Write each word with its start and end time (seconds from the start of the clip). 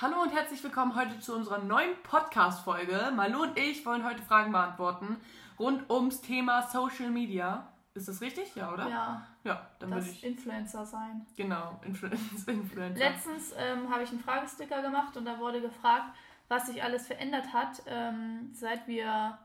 Hallo 0.00 0.22
und 0.22 0.32
herzlich 0.32 0.62
willkommen 0.62 0.94
heute 0.94 1.18
zu 1.18 1.34
unserer 1.34 1.58
neuen 1.58 2.00
Podcast-Folge. 2.04 3.10
Malu 3.16 3.42
und 3.42 3.58
ich 3.58 3.84
wollen 3.84 4.04
heute 4.04 4.22
Fragen 4.22 4.52
beantworten 4.52 5.16
rund 5.58 5.90
ums 5.90 6.20
Thema 6.20 6.62
Social 6.62 7.10
Media. 7.10 7.66
Ist 7.94 8.06
das 8.06 8.20
richtig? 8.20 8.54
Ja, 8.54 8.72
oder? 8.72 8.88
Ja. 8.88 9.26
Ja, 9.42 9.66
dann 9.80 9.90
das 9.90 10.04
würde 10.04 10.10
ich. 10.10 10.24
Influencer 10.24 10.86
sein. 10.86 11.26
Genau, 11.36 11.80
Influencer. 11.84 12.46
Influencer. 12.52 12.96
Letztens 12.96 13.52
ähm, 13.58 13.90
habe 13.92 14.04
ich 14.04 14.10
einen 14.10 14.20
Fragesticker 14.20 14.82
gemacht 14.82 15.16
und 15.16 15.24
da 15.24 15.40
wurde 15.40 15.60
gefragt, 15.60 16.14
was 16.46 16.68
sich 16.68 16.80
alles 16.80 17.08
verändert 17.08 17.52
hat, 17.52 17.82
ähm, 17.88 18.50
seit 18.52 18.86
wir 18.86 19.36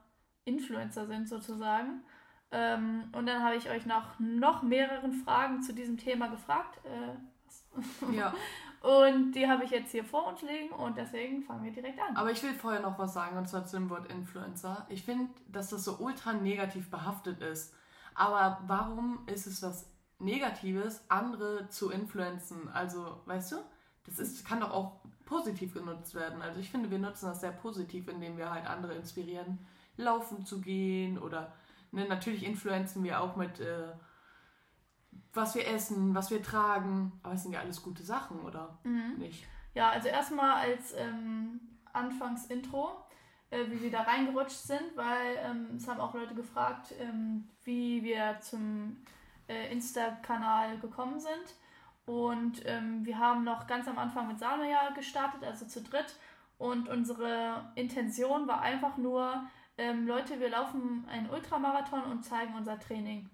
Influencer 0.46 1.08
sind 1.08 1.28
sozusagen. 1.28 2.04
Ähm, 2.52 3.06
und 3.14 3.26
dann 3.26 3.42
habe 3.42 3.56
ich 3.56 3.72
euch 3.72 3.88
nach 3.88 4.20
noch 4.20 4.62
mehreren 4.62 5.14
Fragen 5.14 5.64
zu 5.64 5.74
diesem 5.74 5.98
Thema 5.98 6.28
gefragt. 6.28 6.80
Äh? 6.86 8.16
Ja, 8.16 8.36
Und 8.84 9.32
die 9.32 9.48
habe 9.48 9.64
ich 9.64 9.72
jetzt 9.72 9.92
hier 9.92 10.04
vor 10.04 10.28
uns 10.28 10.42
liegen 10.42 10.74
und 10.74 10.98
deswegen 10.98 11.42
fangen 11.42 11.64
wir 11.64 11.72
direkt 11.72 11.98
an. 12.02 12.18
aber 12.18 12.32
ich 12.32 12.44
will 12.44 12.54
vorher 12.54 12.82
noch 12.82 13.00
was 13.00 13.14
sagen 13.14 13.38
und 13.38 13.48
zwar 13.48 13.66
zu 13.66 13.78
dem 13.78 13.90
Wort 13.90 14.12
Influencer. 14.12 14.86
Ich 14.90 15.04
finde, 15.04 15.30
dass 15.48 15.70
das 15.70 15.86
so 15.86 16.00
ultra 16.00 16.34
negativ 16.34 16.92
behaftet 16.92 17.40
ist. 17.40 17.74
Aber 18.14 18.62
warum 18.68 19.20
ist 19.26 19.48
es 19.48 19.64
was 19.64 19.90
Negatives, 20.20 21.02
andere 21.08 21.70
zu 21.70 21.92
influenzen? 21.92 22.68
Also, 22.74 23.22
weißt 23.26 23.54
du, 23.54 23.56
das 24.06 24.20
ist, 24.20 24.46
kann 24.46 24.60
doch 24.60 24.72
auch 24.72 25.00
positiv 25.24 25.74
genutzt 25.74 26.14
werden. 26.14 26.42
Also 26.42 26.60
ich 26.60 26.70
finde, 26.70 26.92
wir 26.92 27.00
nutzen 27.00 27.28
das 27.28 27.40
sehr 27.40 27.54
positiv, 27.54 28.10
indem 28.10 28.38
wir 28.38 28.52
halt 28.52 28.68
andere 28.68 28.96
inspirieren, 28.96 29.60
laufen 29.96 30.46
zu 30.46 30.60
gehen 30.60 31.18
oder 31.18 31.54
ne, 31.92 32.06
natürlich 32.06 32.44
influenzen 32.44 33.02
wir 33.06 33.22
auch 33.22 33.38
mit, 33.38 33.62
äh, 33.62 33.94
was 35.34 35.56
wir 35.56 35.68
essen, 35.68 36.14
was 36.16 36.30
wir 36.32 36.42
tragen. 36.42 37.12
Aber 37.24 37.34
es 37.34 37.44
sind 37.44 37.54
ja 37.54 37.60
alles 37.62 37.82
gute 37.82 38.04
Sachen, 38.04 38.40
oder 38.42 38.78
Mhm. 38.84 39.16
nicht? 39.18 39.46
Ja, 39.74 39.90
also 39.90 40.08
erstmal 40.08 40.54
als 40.70 40.94
ähm, 40.94 41.60
Anfangsintro, 41.92 42.92
äh, 43.50 43.66
wie 43.70 43.82
wir 43.82 43.92
da 43.92 44.02
reingerutscht 44.02 44.52
sind, 44.52 44.96
weil 44.96 45.38
ähm, 45.44 45.76
es 45.78 45.88
haben 45.88 46.00
auch 46.00 46.14
Leute 46.14 46.36
gefragt, 46.36 46.94
ähm, 47.00 47.48
wie 47.64 48.04
wir 48.04 48.38
zum 48.42 48.98
äh, 49.48 49.72
Insta-Kanal 49.72 50.78
gekommen 50.80 51.20
sind. 51.20 51.56
Und 52.06 52.62
ähm, 52.66 53.06
wir 53.06 53.18
haben 53.18 53.44
noch 53.44 53.66
ganz 53.66 53.88
am 53.88 53.98
Anfang 53.98 54.28
mit 54.28 54.38
Salmeja 54.38 54.90
gestartet, 54.92 55.44
also 55.44 55.66
zu 55.66 55.82
dritt. 55.82 56.16
Und 56.58 56.88
unsere 56.90 57.72
Intention 57.76 58.48
war 58.48 58.62
einfach 58.62 58.98
nur, 58.98 59.44
ähm, 59.78 60.06
Leute, 60.06 60.40
wir 60.40 60.50
laufen 60.50 61.06
einen 61.10 61.30
Ultramarathon 61.30 62.04
und 62.04 62.24
zeigen 62.24 62.54
unser 62.56 62.78
Training. 62.80 63.30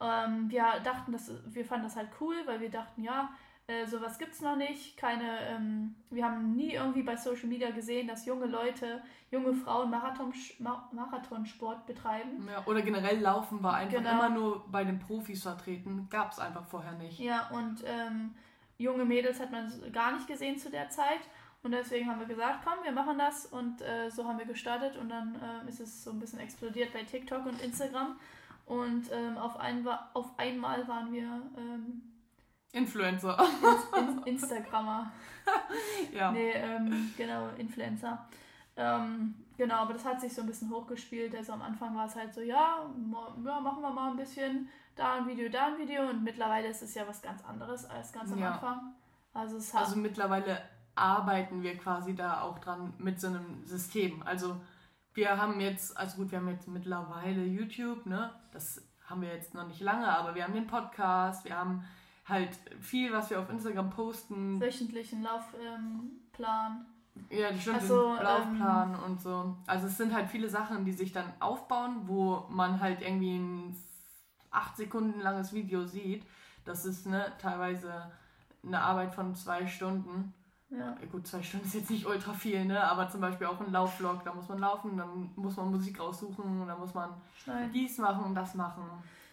Ähm, 0.00 0.50
wir 0.50 0.64
dachten, 0.84 1.12
dass, 1.12 1.30
wir 1.46 1.64
fanden 1.64 1.84
das 1.84 1.96
halt 1.96 2.08
cool, 2.20 2.36
weil 2.46 2.60
wir 2.60 2.70
dachten, 2.70 3.02
ja, 3.02 3.30
äh, 3.68 3.84
sowas 3.86 4.18
gibt's 4.18 4.40
noch 4.40 4.56
nicht. 4.56 4.96
Keine, 4.96 5.40
ähm, 5.48 5.94
wir 6.10 6.24
haben 6.24 6.54
nie 6.54 6.72
irgendwie 6.74 7.02
bei 7.02 7.16
Social 7.16 7.48
Media 7.48 7.70
gesehen, 7.70 8.06
dass 8.06 8.24
junge 8.24 8.46
Leute, 8.46 9.02
junge 9.30 9.54
Frauen 9.54 9.90
Marathon, 9.90 10.32
Ma 10.60 10.88
Marathonsport 10.92 11.84
betreiben. 11.86 12.46
Ja, 12.48 12.62
oder 12.66 12.80
generell 12.82 13.18
laufen 13.18 13.62
war 13.62 13.74
einfach 13.74 13.98
Genau. 13.98 14.12
immer 14.12 14.28
nur 14.28 14.70
bei 14.70 14.84
den 14.84 14.98
Profis 15.00 15.42
vertreten. 15.42 16.06
Gab 16.10 16.30
es 16.30 16.38
einfach 16.38 16.64
vorher 16.66 16.92
nicht. 16.92 17.18
Ja, 17.18 17.48
und 17.48 17.82
ähm, 17.84 18.34
junge 18.78 19.04
Mädels 19.04 19.40
hat 19.40 19.50
man 19.50 19.72
gar 19.92 20.12
nicht 20.12 20.28
gesehen 20.28 20.58
zu 20.58 20.70
der 20.70 20.88
Zeit. 20.90 21.20
Und 21.64 21.72
deswegen 21.72 22.08
haben 22.08 22.20
wir 22.20 22.26
gesagt, 22.28 22.60
komm, 22.64 22.84
wir 22.84 22.92
machen 22.92 23.18
das. 23.18 23.46
Und 23.46 23.82
äh, 23.82 24.08
so 24.10 24.28
haben 24.28 24.38
wir 24.38 24.46
gestartet. 24.46 24.96
Und 24.96 25.08
dann 25.08 25.34
ähm, 25.42 25.66
ist 25.66 25.80
es 25.80 26.04
so 26.04 26.12
ein 26.12 26.20
bisschen 26.20 26.38
explodiert 26.38 26.92
bei 26.92 27.02
TikTok 27.02 27.44
und 27.44 27.60
Instagram. 27.60 28.16
Und 28.66 29.10
ähm, 29.12 29.38
auf, 29.38 29.58
ein, 29.58 29.86
auf 30.12 30.38
einmal 30.38 30.86
waren 30.88 31.12
wir 31.12 31.40
ähm, 31.56 32.02
Influencer. 32.72 33.38
in 33.96 34.22
Instagrammer. 34.34 35.10
ja. 36.12 36.32
Nee, 36.32 36.50
ähm, 36.50 37.12
genau, 37.16 37.48
Influencer. 37.56 38.26
Ähm, 38.76 39.34
genau, 39.56 39.76
aber 39.76 39.94
das 39.94 40.04
hat 40.04 40.20
sich 40.20 40.34
so 40.34 40.42
ein 40.42 40.46
bisschen 40.48 40.70
hochgespielt. 40.70 41.34
Also 41.34 41.52
am 41.52 41.62
Anfang 41.62 41.96
war 41.96 42.06
es 42.06 42.16
halt 42.16 42.34
so, 42.34 42.40
ja, 42.42 42.84
ja, 43.44 43.60
machen 43.60 43.80
wir 43.82 43.90
mal 43.90 44.10
ein 44.10 44.16
bisschen 44.16 44.68
da 44.96 45.14
ein 45.14 45.26
Video, 45.26 45.48
da 45.48 45.68
ein 45.68 45.78
Video. 45.78 46.08
Und 46.10 46.24
mittlerweile 46.24 46.68
ist 46.68 46.82
es 46.82 46.94
ja 46.94 47.06
was 47.06 47.22
ganz 47.22 47.42
anderes 47.44 47.88
als 47.88 48.12
ganz 48.12 48.32
am 48.32 48.38
Ja. 48.38 48.52
Anfang. 48.52 48.94
Also 49.32 49.56
es 49.58 49.72
hat. 49.72 49.82
Also 49.82 49.96
mittlerweile 49.96 50.60
arbeiten 50.94 51.62
wir 51.62 51.76
quasi 51.78 52.14
da 52.14 52.40
auch 52.42 52.58
dran 52.58 52.94
mit 52.98 53.20
so 53.20 53.28
einem 53.28 53.64
System. 53.64 54.22
Also 54.24 54.56
wir 55.16 55.36
haben 55.36 55.60
jetzt, 55.60 55.96
also 55.96 56.18
gut, 56.18 56.30
wir 56.30 56.38
haben 56.38 56.48
jetzt 56.48 56.68
mittlerweile 56.68 57.44
YouTube, 57.44 58.06
ne? 58.06 58.30
Das 58.52 58.86
haben 59.06 59.22
wir 59.22 59.32
jetzt 59.32 59.54
noch 59.54 59.66
nicht 59.66 59.80
lange, 59.80 60.06
aber 60.06 60.34
wir 60.34 60.44
haben 60.44 60.52
den 60.52 60.66
Podcast, 60.66 61.44
wir 61.44 61.56
haben 61.56 61.84
halt 62.26 62.50
viel, 62.80 63.12
was 63.12 63.30
wir 63.30 63.40
auf 63.40 63.48
Instagram 63.48 63.90
posten. 63.90 64.60
wöchentlichen 64.60 65.22
Laufplan. 65.22 66.16
Ähm. 66.38 66.86
Ja, 67.30 67.50
die 67.50 67.58
stimmt, 67.58 67.80
Also, 67.80 68.14
den 68.14 68.24
Laufplan 68.24 68.96
und 68.96 69.22
so. 69.22 69.56
Also 69.66 69.86
es 69.86 69.96
sind 69.96 70.12
halt 70.12 70.28
viele 70.28 70.50
Sachen, 70.50 70.84
die 70.84 70.92
sich 70.92 71.12
dann 71.12 71.32
aufbauen, 71.40 72.02
wo 72.04 72.46
man 72.50 72.80
halt 72.80 73.00
irgendwie 73.00 73.38
ein 73.38 73.76
acht 74.50 74.76
Sekunden 74.76 75.20
langes 75.20 75.54
Video 75.54 75.86
sieht. 75.86 76.26
Das 76.66 76.84
ist 76.84 77.06
ne, 77.06 77.32
teilweise 77.38 78.10
eine 78.62 78.80
Arbeit 78.80 79.14
von 79.14 79.34
zwei 79.34 79.66
Stunden. 79.66 80.34
Ja. 80.70 80.78
Ja, 80.78 81.06
Gut, 81.10 81.26
zwei 81.26 81.42
Stunden 81.42 81.66
ist 81.66 81.74
jetzt 81.74 81.90
nicht 81.90 82.06
ultra 82.06 82.32
viel, 82.32 82.64
ne? 82.64 82.82
Aber 82.82 83.08
zum 83.08 83.20
Beispiel 83.20 83.46
auch 83.46 83.60
ein 83.60 83.72
Laufvlog, 83.72 84.24
da 84.24 84.34
muss 84.34 84.48
man 84.48 84.58
laufen, 84.58 84.96
dann 84.96 85.30
muss 85.36 85.56
man 85.56 85.70
Musik 85.70 86.00
raussuchen 86.00 86.66
dann 86.66 86.78
muss 86.78 86.94
man 86.94 87.10
Schneiden. 87.36 87.72
dies 87.72 87.98
machen 87.98 88.24
und 88.24 88.34
das 88.34 88.54
machen. 88.54 88.84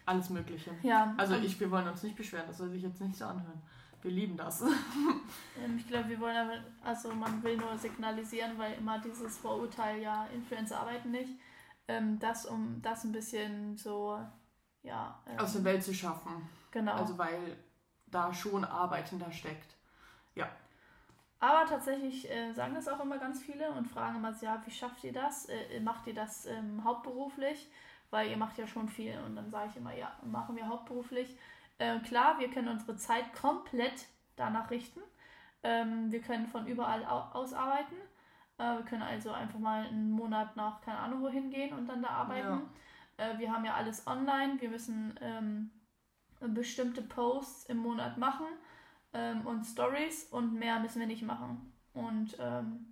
Alles 0.05 0.29
Mögliche. 0.29 0.71
Ja, 0.83 1.13
Also 1.17 1.35
ich, 1.35 1.59
wir 1.59 1.71
wollen 1.71 1.87
uns 1.87 2.03
nicht 2.03 2.15
beschweren, 2.15 2.45
das 2.47 2.57
soll 2.57 2.69
sich 2.69 2.83
jetzt 2.83 2.99
nicht 3.01 3.15
so 3.15 3.25
anhören. 3.25 3.61
Wir 4.01 4.11
lieben 4.11 4.35
das. 4.35 4.61
ähm, 5.63 5.77
ich 5.77 5.87
glaube, 5.87 6.09
wir 6.09 6.19
wollen 6.19 6.35
aber, 6.35 6.57
also 6.83 7.13
man 7.13 7.41
will 7.41 7.55
nur 7.55 7.77
signalisieren, 7.77 8.57
weil 8.57 8.73
immer 8.73 8.99
dieses 8.99 9.37
Vorurteil, 9.37 10.01
ja, 10.01 10.25
Influencer 10.33 10.79
arbeiten 10.81 11.11
nicht, 11.11 11.31
ähm, 11.87 12.19
das 12.19 12.45
um 12.45 12.81
das 12.81 13.05
ein 13.05 13.13
bisschen 13.13 13.77
so, 13.77 14.19
ja. 14.81 15.17
Ähm, 15.25 15.39
Aus 15.39 15.53
der 15.53 15.63
Welt 15.63 15.83
zu 15.83 15.93
schaffen. 15.93 16.49
genau. 16.71 16.93
Also 16.93 17.17
weil 17.17 17.57
da 18.07 18.33
schon 18.33 18.65
Arbeit 18.65 19.09
hinter 19.09 19.31
steckt. 19.31 19.77
Aber 21.43 21.65
tatsächlich 21.65 22.31
äh, 22.31 22.53
sagen 22.53 22.73
das 22.73 22.87
auch 22.87 23.01
immer 23.01 23.17
ganz 23.17 23.41
viele 23.41 23.69
und 23.71 23.85
fragen 23.89 24.15
immer, 24.15 24.33
ja, 24.39 24.61
wie 24.65 24.71
schafft 24.71 25.03
ihr 25.03 25.11
das? 25.11 25.49
Äh, 25.49 25.81
macht 25.81 26.07
ihr 26.07 26.13
das 26.13 26.45
ähm, 26.45 26.81
hauptberuflich? 26.85 27.69
Weil 28.11 28.29
ihr 28.29 28.37
macht 28.37 28.57
ja 28.57 28.65
schon 28.65 28.87
viel. 28.87 29.19
Und 29.25 29.35
dann 29.35 29.49
sage 29.51 29.67
ich 29.69 29.75
immer, 29.75 29.93
ja, 29.93 30.09
machen 30.23 30.55
wir 30.55 30.69
hauptberuflich. 30.69 31.35
Äh, 31.79 31.99
klar, 31.99 32.39
wir 32.39 32.49
können 32.49 32.69
unsere 32.69 32.95
Zeit 32.95 33.33
komplett 33.33 34.05
danach 34.37 34.71
richten. 34.71 35.01
Ähm, 35.63 36.13
wir 36.13 36.21
können 36.21 36.47
von 36.47 36.65
überall 36.65 37.03
au 37.03 37.37
aus 37.37 37.51
arbeiten. 37.53 37.95
Äh, 38.57 38.77
wir 38.77 38.85
können 38.85 39.03
also 39.03 39.33
einfach 39.33 39.59
mal 39.59 39.85
einen 39.85 40.11
Monat 40.11 40.55
nach, 40.55 40.79
keine 40.79 40.99
Ahnung, 40.99 41.23
wohin 41.23 41.49
gehen 41.49 41.73
und 41.73 41.87
dann 41.87 42.03
da 42.03 42.07
arbeiten. 42.07 42.69
Äh, 43.17 43.37
wir 43.37 43.51
haben 43.51 43.65
ja 43.65 43.73
alles 43.73 44.07
online. 44.07 44.61
Wir 44.61 44.69
müssen 44.69 45.19
ähm, 45.19 45.71
bestimmte 46.39 47.01
Posts 47.01 47.65
im 47.65 47.79
Monat 47.79 48.17
machen 48.17 48.47
ähm, 49.13 49.45
und 49.45 49.63
Stories 49.65 50.25
und 50.31 50.53
mehr 50.53 50.79
müssen 50.79 50.99
wir 50.99 51.07
nicht 51.07 51.23
machen. 51.23 51.73
Und 51.93 52.35
ähm, 52.39 52.85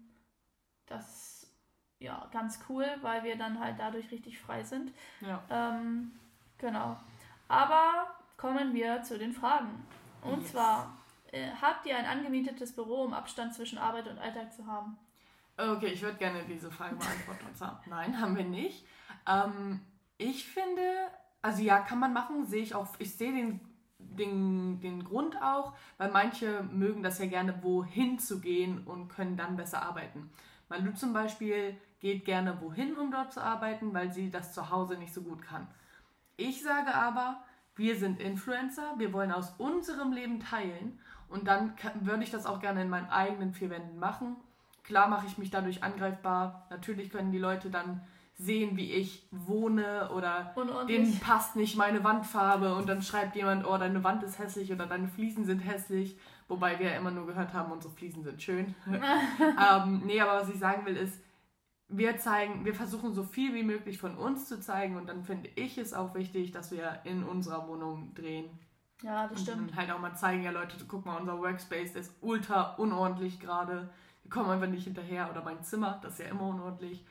das 0.86 1.08
ist 1.44 1.56
ja 2.00 2.28
ganz 2.32 2.60
cool, 2.70 2.86
weil 3.02 3.24
wir 3.24 3.38
dann 3.38 3.60
halt 3.60 3.80
dadurch 3.80 4.12
richtig 4.12 4.40
frei 4.40 4.64
sind. 4.64 4.92
Ja. 5.22 5.42
Ähm, 5.50 6.12
genau. 6.58 6.98
Aber 7.48 8.08
kommen 8.38 8.74
wir 8.74 9.04
zu 9.04 9.18
den 9.18 9.34
Fragen. 9.34 9.86
Und 10.22 10.42
Yes. 10.42 10.52
zwar, 10.52 10.98
äh, 11.32 11.50
habt 11.62 11.86
ihr 11.86 11.98
ein 11.98 12.06
angemietetes 12.06 12.76
Büro, 12.76 13.04
um 13.04 13.14
Abstand 13.14 13.54
zwischen 13.54 13.78
Arbeit 13.78 14.08
und 14.08 14.20
Alltag 14.20 14.54
zu 14.54 14.66
haben? 14.68 14.98
Okay, 15.58 15.88
ich 15.88 16.02
würde 16.02 16.18
gerne 16.18 16.44
diese 16.48 16.72
Frage 16.72 16.96
beantworten. 16.96 17.46
Und 17.48 17.58
zwar, 17.58 17.84
nein, 17.88 18.20
haben 18.20 18.36
wir 18.36 18.46
nicht. 18.46 18.86
Ähm, 19.28 19.82
ich 20.18 20.48
finde, 20.48 20.82
also 21.42 21.62
ja, 21.62 21.80
kann 21.80 22.00
man 22.00 22.14
machen, 22.14 22.46
sehe 22.46 22.64
ich 22.64 22.74
auch, 22.76 22.88
ich 23.00 23.16
sehe 23.16 23.32
den, 23.32 23.60
den, 24.18 24.80
den 24.82 25.04
Grund 25.04 25.42
auch, 25.42 25.74
weil 25.98 26.12
manche 26.12 26.64
mögen 26.64 27.04
das 27.04 27.20
ja 27.20 27.26
gerne, 27.28 27.62
wohin 27.62 28.20
zu 28.20 28.40
gehen 28.40 28.84
und 28.86 29.10
können 29.10 29.38
dann 29.38 29.56
besser 29.56 29.82
arbeiten. 29.82 30.30
Malu 30.70 30.94
zum 30.94 31.14
Beispiel 31.14 31.76
geht 32.00 32.26
gerne 32.26 32.60
wohin, 32.62 32.96
um 32.96 33.12
dort 33.12 33.34
zu 33.34 33.42
arbeiten, 33.42 33.94
weil 33.94 34.12
sie 34.12 34.32
das 34.32 34.54
zu 34.54 34.70
Hause 34.70 34.98
nicht 34.98 35.14
so 35.14 35.22
gut 35.22 35.42
kann. 35.42 35.68
Ich 36.38 36.64
sage 36.64 36.94
aber, 36.94 37.44
wir 37.76 37.96
sind 37.96 38.20
Influencer, 38.20 38.96
wir 38.98 39.14
wollen 39.14 39.32
aus 39.32 39.54
unserem 39.58 40.12
Leben 40.12 40.40
teilen 40.40 41.00
und 41.30 41.48
dann 41.48 41.74
würde 42.02 42.24
ich 42.24 42.32
das 42.32 42.46
auch 42.46 42.60
gerne 42.60 42.82
in 42.82 42.90
meinen 42.90 43.10
eigenen 43.10 43.54
vier 43.54 43.70
Wänden 43.70 44.00
machen. 44.00 44.36
Klar 44.84 45.08
mache 45.08 45.28
ich 45.28 45.38
mich 45.38 45.52
dadurch 45.52 45.84
angreifbar. 45.84 46.68
Natürlich 46.70 47.10
können 47.12 47.32
die 47.32 47.38
Leute 47.38 47.70
dann 47.70 48.02
sehen, 48.42 48.76
wie 48.76 48.92
ich 48.92 49.28
wohne 49.32 50.10
oder 50.16 50.54
denen 50.88 51.20
passt 51.20 51.56
nicht 51.56 51.78
meine 51.78 52.04
Wandfarbe 52.04 52.74
und 52.74 52.90
dann 52.90 53.04
schreibt 53.04 53.36
jemand, 53.36 53.66
oh, 53.66 53.78
deine 53.78 54.04
Wand 54.04 54.24
ist 54.24 54.40
hässlich 54.40 54.72
oder 54.72 54.88
deine 54.88 55.08
Fliesen 55.08 55.46
sind 55.46 55.60
hässlich. 55.60 56.18
Wobei 56.48 56.80
wir 56.80 56.88
ja 56.88 56.98
immer 56.98 57.12
nur 57.12 57.28
gehört 57.28 57.54
haben, 57.54 57.72
unsere 57.72 57.94
Fliesen 57.94 58.24
sind 58.24 58.42
schön. 58.42 58.76
ähm, 58.90 60.02
nee, 60.06 60.20
aber 60.20 60.42
was 60.42 60.50
ich 60.50 60.60
sagen 60.60 60.86
will 60.86 60.98
ist, 60.98 61.22
wir 61.88 62.18
zeigen, 62.18 62.66
wir 62.66 62.74
versuchen 62.74 63.14
so 63.14 63.24
viel 63.24 63.54
wie 63.54 63.64
möglich 63.64 64.00
von 64.00 64.18
uns 64.18 64.48
zu 64.48 64.60
zeigen 64.60 64.96
und 64.96 65.08
dann 65.08 65.24
finde 65.24 65.50
ich 65.56 65.78
es 65.78 65.94
auch 65.94 66.16
wichtig, 66.16 66.52
dass 66.52 66.72
wir 66.72 67.00
in 67.04 67.24
unserer 67.24 67.68
Wohnung 67.68 68.14
drehen. 68.16 68.50
Ja, 69.04 69.28
das 69.28 69.42
stimmt. 69.42 69.72
Und 69.72 69.76
halt 69.76 69.92
auch 69.92 70.00
mal 70.00 70.16
zeigen, 70.16 70.44
ja 70.44 70.52
Leute, 70.52 70.78
guck 70.88 71.06
mal, 71.06 71.18
unser 71.18 71.40
Workspace 71.40 71.94
der 71.94 72.02
ist 72.02 72.14
ultra 72.22 72.76
unordentlich 72.76 73.40
gerade. 73.40 73.90
Wir 74.24 74.32
kommen 74.32 74.50
einfach 74.50 74.68
nicht 74.68 74.84
hinterher. 74.84 75.30
Oder 75.30 75.44
mein 75.44 75.64
Zimmer, 75.64 76.00
das 76.02 76.14
ist 76.14 76.20
ja 76.20 76.26
immer 76.28 76.48
unordentlich. 76.48 77.06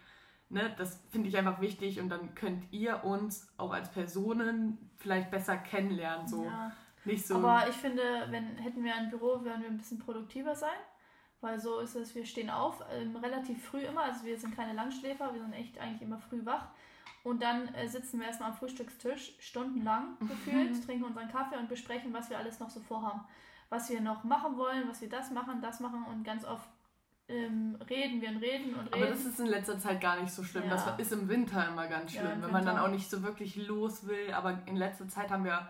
Ne, 0.52 0.74
das 0.76 1.00
finde 1.10 1.28
ich 1.28 1.38
einfach 1.38 1.60
wichtig 1.60 2.00
und 2.00 2.08
dann 2.08 2.34
könnt 2.34 2.64
ihr 2.72 3.04
uns 3.04 3.48
auch 3.56 3.72
als 3.72 3.88
Personen 3.92 4.90
vielleicht 4.96 5.30
besser 5.30 5.56
kennenlernen. 5.56 6.26
So. 6.26 6.44
Ja. 6.44 6.72
Nicht 7.04 7.24
so. 7.24 7.36
Aber 7.36 7.68
ich 7.68 7.76
finde, 7.76 8.02
wenn 8.30 8.56
hätten 8.56 8.82
wir 8.82 8.94
ein 8.94 9.10
Büro, 9.10 9.42
würden 9.44 9.62
wir 9.62 9.68
ein 9.68 9.78
bisschen 9.78 10.00
produktiver 10.00 10.54
sein. 10.56 10.78
Weil 11.40 11.58
so 11.58 11.78
ist 11.78 11.94
es, 11.94 12.14
wir 12.14 12.26
stehen 12.26 12.50
auf, 12.50 12.82
ähm, 12.92 13.16
relativ 13.16 13.64
früh 13.64 13.80
immer, 13.80 14.02
also 14.02 14.26
wir 14.26 14.38
sind 14.38 14.54
keine 14.54 14.74
Langschläfer, 14.74 15.32
wir 15.32 15.40
sind 15.40 15.54
echt 15.54 15.78
eigentlich 15.78 16.02
immer 16.02 16.18
früh 16.18 16.44
wach. 16.44 16.66
Und 17.22 17.42
dann 17.42 17.72
äh, 17.74 17.88
sitzen 17.88 18.18
wir 18.18 18.26
erstmal 18.26 18.50
am 18.50 18.56
Frühstückstisch, 18.56 19.34
stundenlang 19.38 20.18
gefühlt, 20.20 20.84
trinken 20.84 21.04
unseren 21.04 21.28
Kaffee 21.28 21.56
und 21.56 21.68
besprechen, 21.68 22.12
was 22.12 22.28
wir 22.28 22.38
alles 22.38 22.60
noch 22.60 22.70
so 22.70 22.80
vorhaben. 22.80 23.20
Was 23.68 23.88
wir 23.88 24.00
noch 24.00 24.24
machen 24.24 24.56
wollen, 24.56 24.88
was 24.88 25.00
wir 25.00 25.08
das 25.08 25.30
machen, 25.30 25.62
das 25.62 25.80
machen 25.80 26.04
und 26.10 26.24
ganz 26.24 26.44
oft 26.44 26.68
ähm, 27.30 27.78
reden 27.88 28.20
wir 28.20 28.28
und 28.30 28.36
reden 28.38 28.74
und 28.74 28.86
reden. 28.86 28.94
Aber 28.94 29.06
das 29.06 29.24
ist 29.24 29.38
in 29.40 29.46
letzter 29.46 29.78
Zeit 29.78 30.00
gar 30.00 30.20
nicht 30.20 30.32
so 30.32 30.42
schlimm. 30.42 30.64
Ja. 30.64 30.70
Das 30.70 30.98
ist 30.98 31.12
im 31.12 31.28
Winter 31.28 31.66
immer 31.68 31.86
ganz 31.86 32.12
Ja, 32.12 32.20
schlimm, 32.22 32.32
im 32.34 32.42
wenn 32.42 32.52
man 32.52 32.64
dann 32.66 32.78
auch 32.78 32.88
nicht 32.90 33.08
so 33.08 33.22
wirklich 33.22 33.56
los 33.68 34.06
will. 34.06 34.32
Aber 34.34 34.58
in 34.66 34.76
letzter 34.76 35.08
Zeit 35.08 35.30
haben 35.30 35.44
wir, 35.44 35.66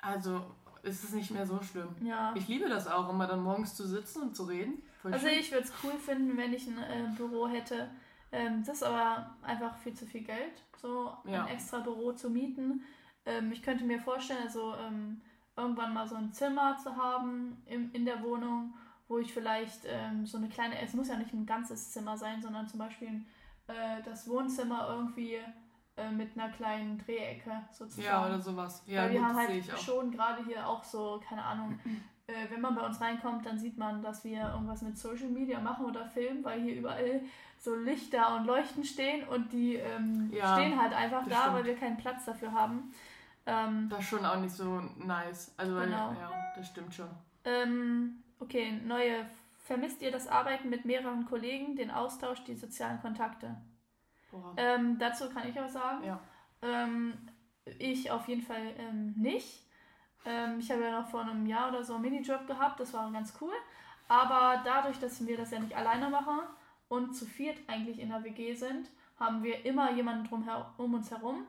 also 0.00 0.44
ist 0.82 1.02
es 1.04 1.12
nicht 1.12 1.30
mehr 1.30 1.46
so 1.46 1.60
schlimm. 1.62 1.88
ja. 2.02 2.32
Ich 2.36 2.46
liebe 2.48 2.68
das 2.68 2.86
auch, 2.86 3.08
immer 3.10 3.26
dann 3.26 3.42
morgens 3.42 3.74
zu 3.74 3.86
sitzen 3.86 4.22
und 4.22 4.36
zu 4.36 4.44
reden. 4.44 4.82
Voll 5.02 5.12
Also 5.12 5.26
schön. 5.26 5.38
ich 5.38 5.50
würde 5.52 5.64
es 5.64 5.72
cool 5.82 5.92
finden, 5.98 6.36
wenn 6.36 6.52
ich 6.52 6.66
ein 6.66 6.78
äh, 6.78 7.16
Büro 7.16 7.48
hätte. 7.48 7.90
Ähm, 8.32 8.62
das 8.64 8.76
ist 8.76 8.82
aber 8.82 9.34
einfach 9.42 9.76
viel 9.78 9.94
zu 9.94 10.06
viel 10.06 10.22
Geld, 10.22 10.62
so 10.80 11.12
Ja. 11.24 11.44
ein 11.44 11.48
extra 11.54 11.78
Büro 11.80 12.12
zu 12.12 12.30
mieten. 12.30 12.82
Ähm, 13.24 13.50
ich 13.52 13.62
könnte 13.62 13.84
mir 13.84 13.98
vorstellen, 14.00 14.42
also 14.44 14.74
ähm, 14.76 15.20
irgendwann 15.56 15.94
mal 15.94 16.06
so 16.06 16.14
ein 16.16 16.32
Zimmer 16.32 16.76
zu 16.82 16.96
haben 16.96 17.60
im, 17.66 17.90
in 17.92 18.04
der 18.04 18.22
Wohnung, 18.22 18.74
wo 19.08 19.18
ich 19.18 19.32
vielleicht 19.32 19.80
ähm, 19.86 20.26
so 20.26 20.36
eine 20.38 20.48
kleine, 20.48 20.80
es 20.82 20.92
muss 20.94 21.08
ja 21.08 21.16
nicht 21.16 21.32
ein 21.32 21.46
ganzes 21.46 21.92
Zimmer 21.92 22.16
sein, 22.16 22.42
sondern 22.42 22.66
zum 22.68 22.78
Beispiel 22.80 23.22
äh, 23.68 24.02
das 24.04 24.28
Wohnzimmer 24.28 24.88
irgendwie 24.90 25.38
äh, 25.96 26.10
mit 26.10 26.36
einer 26.38 26.50
kleinen 26.52 26.98
Dreiecke 26.98 27.50
sozusagen. 27.72 28.06
ja, 28.06 28.26
oder 28.26 28.40
sowas. 28.40 28.82
Ja, 28.86 29.02
Weil 29.04 29.12
wir 29.12 29.20
gut, 29.20 29.28
haben 29.28 29.36
halt 29.36 29.78
schon 29.80 30.10
gerade 30.10 30.44
hier 30.44 30.66
auch 30.66 30.82
so, 30.84 31.20
keine 31.26 31.44
Ahnung, 31.44 31.78
äh, 32.26 32.32
wenn 32.50 32.60
man 32.60 32.74
bei 32.74 32.84
uns 32.84 33.00
reinkommt, 33.00 33.46
dann 33.46 33.58
sieht 33.58 33.78
man, 33.78 34.02
dass 34.02 34.24
wir 34.24 34.48
irgendwas 34.52 34.82
mit 34.82 34.98
Social 34.98 35.28
Media 35.28 35.60
machen 35.60 35.86
oder 35.86 36.04
filmen, 36.06 36.44
weil 36.44 36.60
hier 36.62 36.74
überall 36.76 37.22
so 37.58 37.74
Lichter 37.74 38.36
und 38.36 38.44
Leuchten 38.46 38.84
stehen 38.84 39.26
und 39.28 39.52
die 39.52 39.76
ähm, 39.76 40.30
Ja, 40.32 40.54
stehen 40.56 40.80
halt 40.80 40.92
einfach 40.92 41.26
da, 41.28 41.40
stimmt. 41.42 41.54
weil 41.56 41.64
wir 41.64 41.76
keinen 41.76 41.96
Platz 41.96 42.24
dafür 42.26 42.52
haben. 42.52 42.92
Ähm, 43.46 43.88
Das 43.88 44.00
ist 44.00 44.08
schon 44.08 44.24
auch 44.26 44.38
nicht 44.40 44.54
so 44.54 44.80
nice. 44.98 45.54
Also, 45.56 45.76
weil, 45.76 45.86
Genau. 45.86 46.12
ja, 46.12 46.30
das 46.56 46.66
stimmt 46.66 46.92
schon. 46.94 47.08
ähm, 47.44 48.22
okay, 48.40 48.72
neue. 48.84 49.28
Vermisst 49.58 50.00
ihr 50.00 50.12
das 50.12 50.28
Arbeiten 50.28 50.68
mit 50.68 50.84
mehreren 50.84 51.26
Kollegen, 51.26 51.74
den 51.74 51.90
Austausch, 51.90 52.44
die 52.44 52.54
sozialen 52.54 53.00
Kontakte? 53.00 53.56
Ähm, 54.56 54.98
dazu 54.98 55.28
kann 55.30 55.48
ich 55.48 55.56
was 55.56 55.72
sagen. 55.72 56.04
Ja. 56.04 56.20
Ähm, 56.62 57.14
ich 57.78 58.10
auf 58.10 58.28
jeden 58.28 58.42
Fall 58.42 58.74
ähm, 58.78 59.14
nicht. 59.16 59.66
Ähm, 60.24 60.58
ich 60.58 60.70
habe 60.70 60.82
ja 60.82 61.00
noch 61.00 61.08
vor 61.08 61.22
einem 61.22 61.46
Jahr 61.46 61.68
oder 61.68 61.82
so 61.82 61.94
einen 61.94 62.02
Minijob 62.02 62.46
gehabt, 62.46 62.80
das 62.80 62.92
war 62.92 63.10
ganz 63.12 63.34
cool. 63.40 63.52
Aber 64.08 64.62
dadurch, 64.64 64.98
dass 64.98 65.26
wir 65.26 65.36
das 65.36 65.50
ja 65.50 65.58
nicht 65.58 65.76
alleine 65.76 66.10
machen 66.10 66.40
und 66.88 67.14
zu 67.14 67.26
viert 67.26 67.58
eigentlich 67.66 67.98
in 67.98 68.10
der 68.10 68.22
WG 68.22 68.54
sind, 68.54 68.88
haben 69.18 69.42
wir 69.42 69.64
immer 69.64 69.92
jemanden 69.92 70.28
drum 70.28 70.48
um 70.76 70.94
uns 70.94 71.10
herum. 71.10 71.46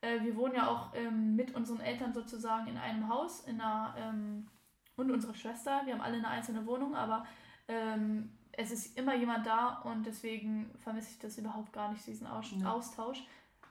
Äh, 0.00 0.22
wir 0.22 0.36
wohnen 0.36 0.54
ja 0.54 0.68
auch 0.68 0.94
ähm, 0.94 1.36
mit 1.36 1.54
unseren 1.54 1.80
Eltern 1.80 2.12
sozusagen 2.12 2.66
in 2.68 2.78
einem 2.78 3.08
Haus 3.08 3.40
in 3.40 3.60
einer, 3.60 3.94
ähm, 3.98 4.48
und 5.00 5.10
unsere 5.10 5.34
Schwester. 5.34 5.82
Wir 5.84 5.94
haben 5.94 6.00
alle 6.00 6.16
eine 6.16 6.28
einzelne 6.28 6.66
Wohnung, 6.66 6.94
aber 6.94 7.26
ähm, 7.68 8.30
es 8.52 8.70
ist 8.70 8.98
immer 8.98 9.14
jemand 9.14 9.46
da 9.46 9.80
und 9.84 10.04
deswegen 10.04 10.70
vermisse 10.78 11.10
ich 11.12 11.18
das 11.18 11.38
überhaupt 11.38 11.72
gar 11.72 11.90
nicht, 11.92 12.06
diesen 12.06 12.26
Aus 12.26 12.50
Ja. 12.56 12.72
Austausch. 12.72 13.24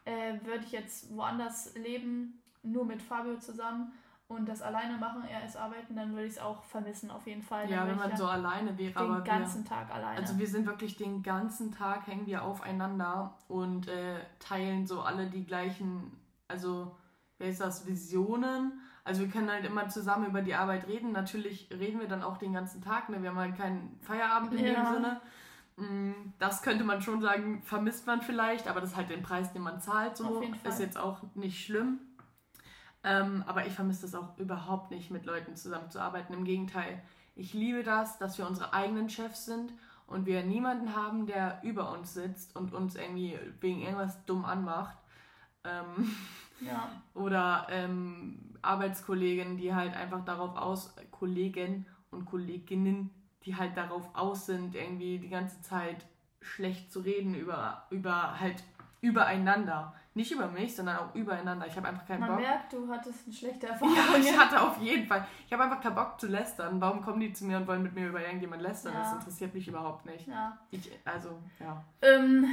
Äh, 0.06 0.40
würde 0.44 0.64
ich 0.64 0.72
jetzt 0.72 1.16
woanders 1.16 1.76
leben, 1.76 2.42
nur 2.64 2.86
mit 2.86 3.02
Fabio 3.02 3.38
zusammen 3.38 3.92
und 4.30 4.48
das 4.48 4.62
alleine 4.62 4.98
machen, 4.98 5.24
er 5.24 5.44
ist 5.44 5.58
arbeiten, 5.58 5.96
dann 5.96 6.12
würde 6.12 6.26
ich 6.26 6.34
es 6.34 6.40
auch 6.40 6.64
vermissen, 6.64 7.10
auf 7.10 7.26
jeden 7.26 7.42
Fall. 7.42 7.70
Ja, 7.70 7.88
wenn 7.88 7.98
man 7.98 8.16
so 8.16 8.28
alleine 8.28 8.78
wäre, 8.78 8.92
den 8.92 8.98
aber 8.98 9.18
wir, 9.18 9.24
ganzen 9.24 9.66
Tag 9.66 9.94
alleine. 9.94 10.18
Also 10.20 10.38
wir 10.38 10.48
sind 10.48 10.68
wirklich 10.68 10.96
den 10.96 11.24
ganzen 11.24 11.72
Tag 11.72 12.06
hängen 12.08 12.28
wir 12.28 12.44
aufeinander 12.44 13.34
und 13.48 13.88
äh, 13.88 14.20
teilen 14.40 14.86
so 14.86 15.02
alle 15.02 15.28
die 15.28 15.46
gleichen, 15.46 16.12
also 16.48 16.96
wer 17.40 17.50
ist 17.50 17.60
das, 17.60 17.88
Visionen. 17.88 18.80
Also 19.04 19.22
wir 19.22 19.30
können 19.30 19.50
halt 19.50 19.66
immer 19.66 19.88
zusammen 19.90 20.28
über 20.28 20.42
die 20.42 20.54
Arbeit 20.56 20.88
reden. 20.88 21.12
Natürlich 21.12 21.70
reden 21.72 22.00
wir 22.00 22.08
dann 22.08 22.22
auch 22.24 22.38
den 22.38 22.54
ganzen 22.54 22.82
Tag. 22.82 23.10
Ne? 23.10 23.22
Wir 23.22 23.30
haben 23.30 23.40
halt 23.40 23.58
keinen 23.58 23.98
Feierabend 24.02 24.54
in 24.54 24.66
dem 24.66 24.74
Ja. 24.74 24.94
Sinne. 24.94 25.22
Mm, 25.78 26.34
Das 26.38 26.62
könnte 26.62 26.84
man 26.84 27.02
schon 27.02 27.22
sagen, 27.22 27.62
vermisst 27.64 28.06
man 28.06 28.22
vielleicht, 28.22 28.68
aber 28.68 28.82
das 28.82 28.92
ist 28.92 28.98
halt 28.98 29.10
den 29.10 29.24
Preis, 29.24 29.54
den 29.54 29.62
man 29.62 29.80
zahlt. 29.80 30.18
So 30.18 30.42
ist 30.64 30.80
jetzt 30.80 30.98
auch 30.98 31.22
nicht 31.36 31.64
schlimm. 31.66 32.00
Ähm, 33.04 33.44
aber 33.48 33.66
ich 33.66 33.74
vermisse 33.74 34.02
das 34.02 34.16
auch 34.16 34.38
überhaupt 34.38 34.92
nicht, 34.92 35.10
mit 35.10 35.26
Leuten 35.26 35.56
zusammenzuarbeiten. 35.56 36.36
Im 36.36 36.44
Gegenteil, 36.44 37.02
ich 37.36 37.54
liebe 37.54 37.84
das, 37.84 38.18
dass 38.18 38.38
wir 38.38 38.46
unsere 38.46 38.74
eigenen 38.74 39.10
Chefs 39.10 39.46
sind 39.46 39.72
und 40.06 40.26
wir 40.26 40.44
niemanden 40.44 40.96
haben, 40.96 41.26
der 41.26 41.62
über 41.64 41.92
uns 41.94 42.14
sitzt 42.14 42.56
und 42.58 42.74
uns 42.74 42.96
irgendwie 42.96 43.40
wegen 43.62 43.82
irgendwas 43.82 44.26
dumm 44.26 44.44
anmacht. 44.44 44.98
Ähm, 45.64 46.14
ja, 46.60 46.90
oder 47.14 47.68
ähm, 47.70 48.49
Arbeitskollegen, 48.62 49.58
die 49.58 49.74
halt 49.74 49.96
einfach 49.96 50.24
darauf 50.26 50.56
aus, 50.56 50.96
Kollegen 51.12 51.86
und 52.12 52.26
Kolleginnen, 52.26 53.10
die 53.46 53.56
halt 53.56 53.78
darauf 53.78 54.10
aus 54.14 54.46
sind, 54.46 54.76
irgendwie 54.76 55.20
die 55.20 55.30
ganze 55.30 55.62
Zeit 55.62 56.06
schlecht 56.42 56.92
zu 56.92 57.00
reden 57.02 57.36
über, 57.36 57.86
über 57.90 58.40
halt 58.40 58.64
übereinander. 59.02 59.94
Nicht 60.14 60.32
über 60.32 60.48
mich, 60.48 60.76
sondern 60.76 60.98
auch 60.98 61.16
übereinander. 61.16 61.66
Ich 61.68 61.78
habe 61.78 61.88
einfach 61.88 62.06
keinen 62.06 62.22
man 62.22 62.32
Bock. 62.32 62.40
merkt, 62.42 62.74
du 62.74 62.90
hattest 62.90 63.26
eine 63.26 63.34
schlechte 63.34 63.68
Erfahrung. 63.70 63.96
Ja, 63.96 64.18
ich 64.18 64.38
hatte 64.38 64.62
auf 64.62 64.78
jeden 64.82 65.08
Fall. 65.08 65.26
Ich 65.48 65.54
habe 65.54 65.64
einfach 65.64 65.80
keinen 65.80 65.96
Bock 65.96 66.20
zu 66.20 66.28
lästern. 66.28 66.82
Warum 66.82 67.02
kommen 67.02 67.20
die 67.20 67.32
zu 67.32 67.46
mir 67.46 67.58
und 67.58 67.68
wollen 67.68 67.84
mit 67.84 67.94
mir 67.94 68.10
über 68.10 68.22
irgendjemand 68.22 68.62
lästern? 68.62 68.94
Ja. 68.94 69.02
Das 69.02 69.14
interessiert 69.14 69.54
mich 69.54 69.68
überhaupt 69.68 70.06
nicht. 70.06 70.28
ja. 70.28 70.58
Ich, 70.72 70.90
also, 71.06 71.40
ja. 71.60 71.82
Ähm, 72.02 72.48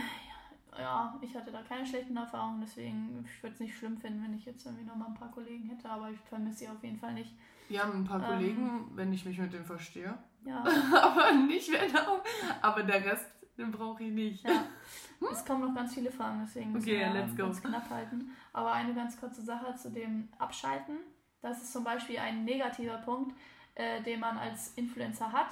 ja, 0.79 1.19
ich 1.21 1.35
hatte 1.37 1.51
da 1.51 1.63
keine 1.63 1.87
schlechten 1.87 2.17
Erfahrungen, 2.17 2.61
deswegen 2.61 3.25
ich 3.25 3.43
würde 3.43 3.55
es 3.55 3.61
nicht 3.61 3.77
schlimm 3.77 3.97
finden, 3.99 4.23
wenn 4.23 4.35
ich 4.35 4.45
jetzt 4.45 4.65
irgendwie 4.67 4.85
noch 4.85 4.97
mal 4.97 5.07
ein 5.07 5.15
paar 5.15 5.31
Kollegen 5.31 5.69
hätte, 5.69 5.89
aber 5.89 6.11
ich 6.11 6.19
vermisse 6.21 6.59
sie 6.59 6.69
auf 6.69 6.83
jeden 6.83 6.99
Fall 6.99 7.15
nicht. 7.15 7.35
Wir 7.69 7.83
haben 7.83 7.93
ein 8.01 8.05
paar 8.05 8.21
Ähm. 8.23 8.27
Kollegen, 8.29 8.91
wenn 8.95 9.13
ich 9.13 9.25
mich 9.25 9.39
mit 9.39 9.53
denen 9.53 9.65
verstehe. 9.65 10.17
Ja, 10.45 10.63
aber 11.03 11.33
nicht 11.33 11.71
auch. 11.97 12.23
Aber 12.63 12.83
der 12.85 13.05
Rest, 13.05 13.27
den 13.59 13.73
brauche 13.73 14.05
ich 14.05 14.13
nicht. 14.13 14.45
ja. 14.45 14.65
Es 15.33 15.45
kommen 15.45 15.63
noch 15.67 15.75
ganz 15.75 15.95
viele 15.95 16.11
Fragen, 16.13 16.41
deswegen 16.45 16.73
müssen 16.73 16.85
Okay, 16.89 16.99
wir 17.01 17.11
let's 17.13 17.35
go. 17.37 17.45
ganz 17.45 17.63
knapp 17.63 17.89
halten. 17.91 18.31
Aber 18.53 18.73
eine 18.73 18.95
ganz 18.95 19.19
kurze 19.19 19.43
Sache 19.43 19.75
zu 19.75 19.91
dem 19.91 20.29
Abschalten. 20.39 20.99
Das 21.41 21.63
ist 21.63 21.73
zum 21.73 21.83
Beispiel 21.85 22.19
ein 22.19 22.45
negativer 22.45 22.99
Punkt, 22.99 23.35
äh, 23.75 24.03
den 24.03 24.21
man 24.21 24.37
als 24.37 24.75
Influencer 24.75 25.33
hat, 25.33 25.49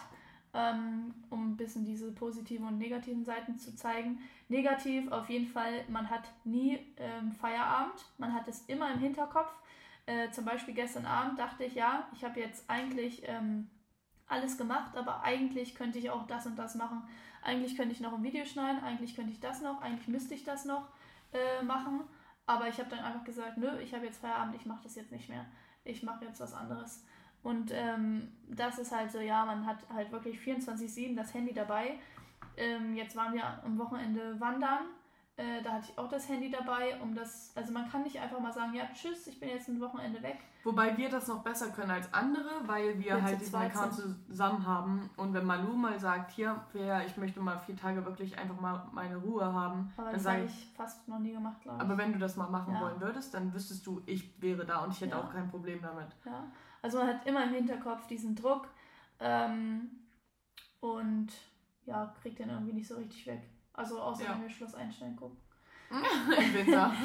um 1.31 1.51
ein 1.51 1.57
bisschen 1.57 1.85
diese 1.85 2.13
positiven 2.13 2.67
und 2.67 2.79
negativen 2.79 3.25
Seiten 3.25 3.59
zu 3.59 3.75
zeigen. 3.75 4.21
Negativ 4.49 5.11
auf 5.11 5.29
jeden 5.29 5.49
Fall, 5.49 5.85
man 5.89 6.09
hat 6.09 6.31
nie 6.45 6.79
ähm, 6.97 7.33
Feierabend, 7.33 8.07
man 8.19 8.33
hat 8.33 8.47
es 8.47 8.65
immer 8.67 8.93
im 8.93 9.01
Hinterkopf. 9.01 9.53
Äh, 10.07 10.31
zum 10.31 10.45
Beispiel 10.45 10.75
gestern 10.75 11.07
Abend 11.07 11.39
dachte 11.39 11.65
ich, 11.65 11.75
ja, 11.75 12.07
ich 12.15 12.23
habe 12.25 12.39
jetzt 12.39 12.71
eigentlich 12.71 13.23
ähm, 13.27 13.69
alles 14.29 14.57
gemacht, 14.57 14.97
aber 14.97 15.25
eigentlich 15.25 15.75
könnte 15.75 15.99
ich 15.99 16.11
auch 16.11 16.27
das 16.27 16.47
und 16.47 16.57
das 16.57 16.77
machen. 16.77 17.03
Eigentlich 17.43 17.77
könnte 17.77 17.93
ich 17.93 18.01
noch 18.01 18.13
ein 18.13 18.23
Video 18.23 18.45
schneiden, 18.45 18.83
eigentlich 18.85 19.17
könnte 19.17 19.33
ich 19.33 19.41
das 19.41 19.61
noch, 19.61 19.83
eigentlich 19.83 20.09
müsste 20.09 20.35
ich 20.35 20.45
das 20.45 20.65
noch 20.65 20.89
äh, 21.33 21.65
machen. 21.65 22.03
Aber 22.47 22.69
ich 22.69 22.79
habe 22.79 22.91
dann 22.91 23.01
einfach 23.01 23.25
gesagt, 23.25 23.59
nö, 23.59 23.81
ich 23.81 23.93
habe 23.93 24.05
jetzt 24.05 24.21
Feierabend, 24.21 24.55
ich 24.55 24.67
mache 24.67 24.85
das 24.85 24.95
jetzt 24.95 25.11
nicht 25.11 25.29
mehr. 25.29 25.47
Ich 25.83 26.03
mache 26.03 26.25
jetzt 26.25 26.41
was 26.41 26.55
anderes. 26.55 27.05
Und 27.45 27.71
ähm, 27.73 28.33
das 28.49 28.79
ist 28.79 28.91
halt 28.91 29.13
so, 29.13 29.21
ja, 29.21 29.45
man 29.45 29.65
hat 29.67 29.77
halt 29.95 30.11
wirklich 30.11 30.41
24-7 30.41 31.15
das 31.15 31.33
Handy 31.35 31.53
dabei. 31.55 31.99
Ähm, 32.57 32.95
jetzt 32.97 33.15
waren 33.15 33.35
wir 33.35 33.45
am 33.65 33.79
Wochenende 33.79 34.41
wandern. 34.41 34.81
Äh, 35.37 35.63
da 35.65 35.73
hatte 35.73 35.87
ich 35.91 35.99
auch 35.99 36.09
das 36.09 36.29
Handy 36.29 36.49
dabei, 36.49 36.97
um 37.03 37.15
das, 37.15 37.53
also 37.57 37.73
man 37.73 37.91
kann 37.91 38.03
nicht 38.05 38.21
einfach 38.21 38.39
mal 38.39 38.53
sagen, 38.53 38.73
ja, 38.73 38.85
tschüss, 38.95 39.27
ich 39.27 39.41
bin 39.41 39.49
jetzt 39.49 39.69
ein 39.69 39.81
Wochenende 39.81 40.23
weg. 40.23 40.39
Wobei 40.63 40.97
wir 40.97 41.11
das 41.11 41.27
noch 41.27 41.43
besser 41.43 41.71
können 41.71 41.91
als 41.91 42.11
andere, 42.15 42.49
weil 42.67 42.97
wir 43.01 43.17
Wir 43.17 43.23
halt 43.23 43.41
diesen 43.41 43.57
Account 43.57 43.95
zusammen 43.95 44.65
haben. 44.65 45.11
Und 45.17 45.35
wenn 45.35 45.45
Malu 45.45 45.73
mal 45.77 45.99
sagt, 45.99 46.31
hier, 46.31 46.59
Fair, 46.73 47.05
ich 47.05 47.17
möchte 47.17 47.41
mal 47.41 47.59
vier 47.59 47.77
Tage 47.77 48.05
wirklich 48.07 48.39
einfach 48.39 48.59
mal 48.61 48.87
meine 48.93 49.17
Ruhe 49.17 49.45
haben, 49.53 49.93
Aber 49.97 50.07
dann 50.13 50.15
das 50.15 50.27
habe 50.27 50.45
ich, 50.45 50.69
ich 50.71 50.73
fast 50.77 51.07
noch 51.09 51.19
nie 51.19 51.33
gemacht, 51.33 51.61
glaube 51.61 51.79
ich. 51.79 51.83
aber 51.85 51.99
wenn 51.99 52.13
du 52.13 52.19
das 52.21 52.37
mal 52.37 52.49
machen 52.49 52.73
Ja. 52.75 52.81
wollen 52.81 53.01
würdest, 53.01 53.35
dann 53.35 53.53
wüsstest 53.53 53.85
du, 53.87 54.01
ich 54.07 54.41
wäre 54.41 54.65
da 54.65 54.85
und 54.85 54.93
ich 54.93 55.01
hätte 55.01 55.17
Ja. 55.17 55.21
auch 55.21 55.33
kein 55.33 55.51
Problem 55.51 55.83
damit. 55.83 56.07
Ja, 56.25 56.45
also 56.85 56.99
man 56.99 57.09
hat 57.09 57.27
immer 57.27 57.43
im 57.45 57.55
Hinterkopf 57.55 58.07
diesen 58.07 58.37
Druck 58.37 58.69
ähm, 59.19 59.89
und 60.81 61.29
ja, 61.87 62.15
kriegt 62.21 62.39
den 62.39 62.51
irgendwie 62.51 62.75
nicht 62.75 62.87
so 62.89 62.97
richtig 62.97 63.27
weg. 63.27 63.43
Also 63.73 64.01
außer 64.01 64.25
Ja. 64.25 64.33
wenn 64.35 64.43
wir 64.43 64.51
Schloss 64.51 64.75
Einstein 64.75 65.17
gucken. 65.17 65.39
Im 65.91 66.55
Winter. 66.55 66.93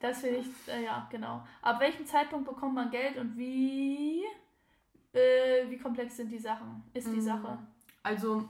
Das 0.00 0.20
finde 0.20 0.38
ich, 0.38 0.46
äh, 0.68 0.84
ja, 0.84 1.08
genau. 1.10 1.44
Ab 1.60 1.80
welchem 1.80 2.06
Zeitpunkt 2.06 2.48
bekommt 2.48 2.74
man 2.74 2.88
Geld 2.88 3.16
und 3.18 3.36
wie, 3.36 4.22
äh, 5.12 5.68
wie 5.68 5.76
komplex 5.76 6.16
sind 6.16 6.30
die 6.30 6.38
Sachen? 6.38 6.84
Ist 6.94 7.08
die 7.08 7.16
Mhm. 7.16 7.20
Sache? 7.20 7.58
Also, 8.04 8.48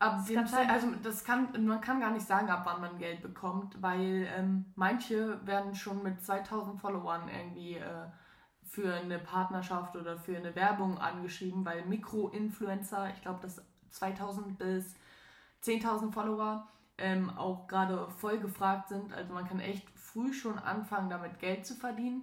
ab 0.00 0.26
dem 0.26 0.44
Zeit, 0.44 0.68
also 0.68 0.88
das 1.04 1.24
kann, 1.24 1.64
man 1.64 1.80
kann 1.80 2.00
gar 2.00 2.10
nicht 2.10 2.26
sagen, 2.26 2.50
ab 2.50 2.62
wann 2.64 2.80
man 2.80 2.98
Geld 2.98 3.22
bekommt, 3.22 3.80
weil 3.80 4.28
ähm, 4.36 4.64
manche 4.74 5.44
werden 5.46 5.72
schon 5.76 6.02
mit 6.02 6.20
2000 6.20 6.80
Followern 6.80 7.28
irgendwie 7.28 7.74
äh, 7.76 8.06
für 8.68 8.94
eine 8.94 9.18
Partnerschaft 9.18 9.96
oder 9.96 10.18
für 10.18 10.36
eine 10.36 10.54
Werbung 10.54 10.98
angeschrieben, 10.98 11.64
weil 11.64 11.86
Mikroinfluencer, 11.86 13.10
ich 13.14 13.22
glaube, 13.22 13.40
das 13.42 13.62
2000 13.90 14.58
bis 14.58 14.94
10.000 15.64 16.12
Follower 16.12 16.68
ähm, 16.98 17.30
auch 17.30 17.66
gerade 17.66 18.08
voll 18.10 18.38
gefragt 18.38 18.88
sind. 18.88 19.12
Also 19.14 19.32
man 19.32 19.48
kann 19.48 19.60
echt 19.60 19.88
früh 19.90 20.34
schon 20.34 20.58
anfangen, 20.58 21.08
damit 21.08 21.38
Geld 21.38 21.66
zu 21.66 21.74
verdienen. 21.74 22.22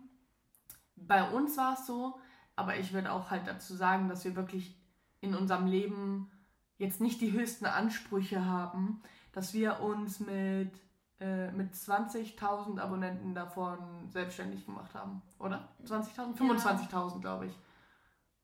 Bei 0.96 1.30
uns 1.30 1.58
war 1.58 1.74
es 1.74 1.88
so, 1.88 2.20
aber 2.56 2.78
ich 2.78 2.94
würde 2.94 3.12
auch 3.12 3.32
halt 3.32 3.48
dazu 3.48 3.75
sagen, 3.75 4.08
dass 4.08 4.24
wir 4.24 4.36
wirklich 4.36 4.78
in 5.22 5.34
unserem 5.34 5.66
Leben 5.66 6.32
jetzt 6.78 7.02
nicht 7.02 7.22
die 7.22 7.32
höchsten 7.32 7.66
Ansprüche 7.66 8.46
haben, 8.46 9.02
dass 9.32 9.54
wir 9.54 9.80
uns 9.80 10.20
mit, 10.20 10.72
äh, 11.19 11.51
mit 11.51 11.74
20.000 11.74 12.79
Abonnenten 12.79 13.34
davon 13.34 14.10
selbstständig 14.10 14.65
gemacht 14.65 14.93
haben, 14.93 15.22
oder? 15.39 15.69
20.000? 15.86 16.36
25.000, 16.38 17.22
glaube 17.22 17.45
ich. 17.48 17.53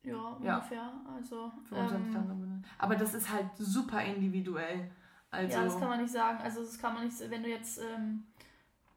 Ja, 0.03 0.13
Ja. 0.41 0.55
ungefähr. 0.57 0.91
Also, 1.15 1.51
25.000 1.69 1.95
ähm, 1.95 2.15
Abonnenten. 2.17 2.65
Aber 2.77 2.95
das 2.95 3.13
ist 3.13 3.29
halt 3.29 3.47
super 3.57 4.03
individuell. 4.03 4.89
Also, 5.29 5.57
ja, 5.57 5.63
das 5.63 5.79
kann 5.79 5.89
man 5.89 6.01
nicht 6.01 6.11
sagen. 6.13 6.39
Also, 6.41 6.61
das 6.61 6.79
kann 6.79 6.93
man 6.93 7.05
nicht, 7.05 7.19
wenn 7.29 7.43
du 7.43 7.49
jetzt 7.49 7.79
ähm, 7.79 8.23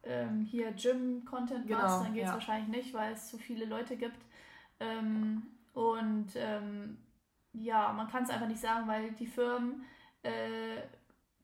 ähm, 0.03 0.41
hier 0.41 0.71
Gym-Content 0.73 1.67
Genau, 1.67 1.79
machst, 1.81 2.03
dann 2.05 2.13
geht 2.13 2.23
es 2.23 2.29
ja. 2.29 2.33
wahrscheinlich 2.33 2.69
nicht, 2.69 2.93
weil 2.93 3.13
es 3.13 3.29
zu 3.29 3.37
viele 3.37 3.65
Leute 3.65 3.97
gibt. 3.97 4.19
Ähm, 4.79 5.43
und 5.73 6.27
ähm, 6.35 6.97
ja, 7.53 7.91
man 7.93 8.07
kann 8.09 8.23
es 8.23 8.29
einfach 8.29 8.47
nicht 8.47 8.61
sagen, 8.61 8.87
weil 8.87 9.11
die 9.11 9.27
Firmen 9.27 9.83
äh, 10.23 10.81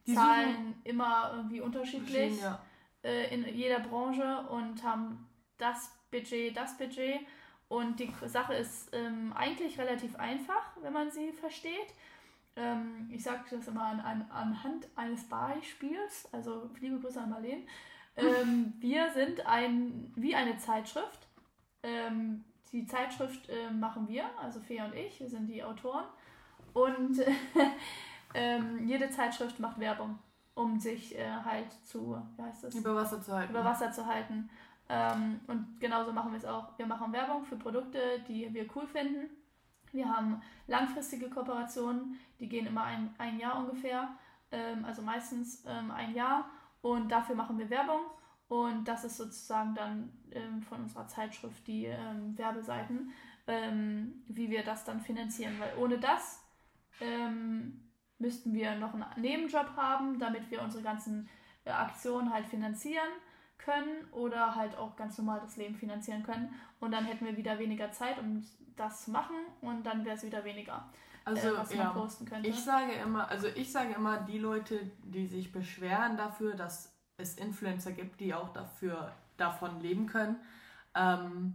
Die 0.08 0.16
zahlen 0.16 0.76
immer 0.84 1.34
irgendwie 1.36 1.62
unterschiedlich 1.62 2.42
ja. 2.42 2.62
äh, 3.04 3.34
in 3.34 3.46
jeder 3.56 3.80
Branche 3.80 4.46
und 4.50 4.84
haben 4.84 5.28
das 5.58 5.92
Budget, 6.10 6.56
das 6.56 6.78
Budget. 6.78 7.20
Und 7.68 8.00
die 8.00 8.12
Sache 8.26 8.54
ist 8.54 8.90
ähm, 8.94 9.32
eigentlich 9.34 9.80
relativ 9.80 10.16
einfach, 10.18 10.76
wenn 10.82 10.92
man 10.92 11.10
sie 11.10 11.32
versteht. 11.32 11.94
Ähm, 12.56 13.10
ich 13.12 13.24
sage 13.24 13.44
das 13.50 13.68
immer 13.68 13.84
an, 13.84 14.00
an, 14.02 14.30
anhand 14.30 14.88
eines 14.96 15.24
Beispiels, 15.30 16.28
also 16.34 16.70
liebe 16.80 17.00
Grüße 17.00 17.22
an 17.22 17.30
Marleen. 17.30 17.68
Ähm, 18.18 18.74
wir 18.80 19.10
sind 19.12 19.46
ein, 19.48 20.12
wie 20.18 20.36
eine 20.36 20.58
Zeitschrift. 20.58 21.30
Ähm, 21.82 22.44
die 22.74 22.86
Zeitschrift 22.86 23.48
äh, 23.48 23.72
machen 23.72 24.10
wir, 24.10 24.26
also 24.38 24.60
Fea 24.60 24.84
und 24.84 24.94
ich, 24.94 25.18
wir 25.22 25.30
sind 25.30 25.48
die 25.48 25.64
Autoren. 25.64 26.04
Und 26.74 27.18
ähm, 28.34 28.88
jede 28.88 29.10
Zeitschrift 29.10 29.60
macht 29.60 29.80
Werbung, 29.80 30.20
um 30.54 30.80
sich 30.80 31.18
äh, 31.18 31.32
halt 31.44 31.72
zu, 31.86 32.22
wie 32.36 32.42
heißt 32.42 32.64
das? 32.64 32.76
Über 32.76 32.96
Wasser 32.96 33.22
zu 33.22 33.34
halten. 33.34 33.52
über 33.52 33.64
Wasser 33.64 33.92
zu 33.92 34.06
halten. 34.06 34.50
Ähm, 34.90 35.40
und 35.48 35.80
genauso 35.80 36.12
machen 36.12 36.32
wir 36.32 36.38
es 36.38 36.46
auch. 36.46 36.78
Wir 36.78 36.86
machen 36.86 37.14
Werbung 37.14 37.46
für 37.46 37.56
Produkte, 37.56 38.00
die 38.28 38.54
wir 38.54 38.68
cool 38.76 38.88
finden. 38.88 39.30
Wir 39.92 40.10
haben 40.10 40.42
langfristige 40.68 41.30
Kooperationen, 41.30 42.20
die 42.40 42.48
gehen 42.48 42.66
immer 42.66 42.84
ein, 42.84 43.14
ein 43.18 43.40
Jahr 43.40 43.60
ungefähr, 43.60 44.10
ähm, 44.52 44.86
also 44.86 45.02
meistens 45.02 45.64
ähm, 45.66 45.92
ein 45.92 46.14
Jahr. 46.14 46.50
Und 46.82 47.10
dafür 47.10 47.36
machen 47.36 47.58
wir 47.58 47.70
Werbung. 47.70 48.02
Und 48.48 48.86
das 48.86 49.06
ist 49.06 49.18
sozusagen 49.18 49.76
dann 49.76 50.12
ähm, 50.32 50.62
von 50.62 50.82
unserer 50.82 51.08
Zeitschrift 51.08 51.66
die 51.68 51.86
ähm, 51.86 52.38
Werbeseiten, 52.38 53.14
ähm, 53.48 54.24
wie 54.28 54.50
wir 54.50 54.64
das 54.64 54.84
dann 54.84 55.00
finanzieren. 55.00 55.58
Weil 55.58 55.78
ohne 55.78 56.00
das 56.00 56.44
ähm, 57.00 57.91
müssten 58.22 58.54
wir 58.54 58.76
noch 58.76 58.94
einen 58.94 59.06
Nebenjob 59.18 59.76
haben, 59.76 60.20
damit 60.20 60.50
wir 60.50 60.62
unsere 60.62 60.84
ganzen 60.84 61.28
äh, 61.66 61.72
Aktionen 61.72 62.32
halt 62.32 62.46
finanzieren 62.46 63.10
können 63.58 64.06
oder 64.12 64.56
halt 64.56 64.78
auch 64.78 64.96
ganz 64.96 65.18
normal 65.18 65.40
das 65.42 65.58
Leben 65.58 65.76
finanzieren 65.76 66.24
können. 66.24 66.54
Und 66.80 66.92
dann 66.92 67.06
hätten 67.06 67.26
wir 67.26 67.38
wieder 67.38 67.60
weniger 67.60 67.92
Zeit, 67.92 68.18
um 68.20 68.44
das 68.76 69.06
zu 69.06 69.12
machen 69.12 69.36
und 69.62 69.84
dann 69.84 70.06
wäre 70.06 70.16
es 70.16 70.24
wieder 70.24 70.44
weniger, 70.44 70.86
Also, 71.26 71.50
äh, 71.50 71.58
was 71.58 71.70
man 71.70 71.78
ja. 71.78 71.90
posten 71.92 72.26
könnte. 72.26 72.50
Ich 72.50 72.60
sage 72.60 72.94
immer, 72.94 73.28
also 73.30 73.48
ich 73.48 73.72
sage 73.72 73.94
immer, 73.94 74.22
die 74.22 74.40
Leute, 74.40 74.80
die 75.04 75.28
sich 75.28 75.52
beschweren 75.52 76.18
dafür, 76.18 76.56
dass 76.56 76.96
es 77.18 77.36
Influencer 77.36 77.92
gibt, 77.92 78.20
die 78.20 78.34
auch 78.34 78.50
dafür 78.54 79.12
davon 79.38 79.80
leben 79.82 80.08
können. 80.08 80.38
Ähm, 80.96 81.54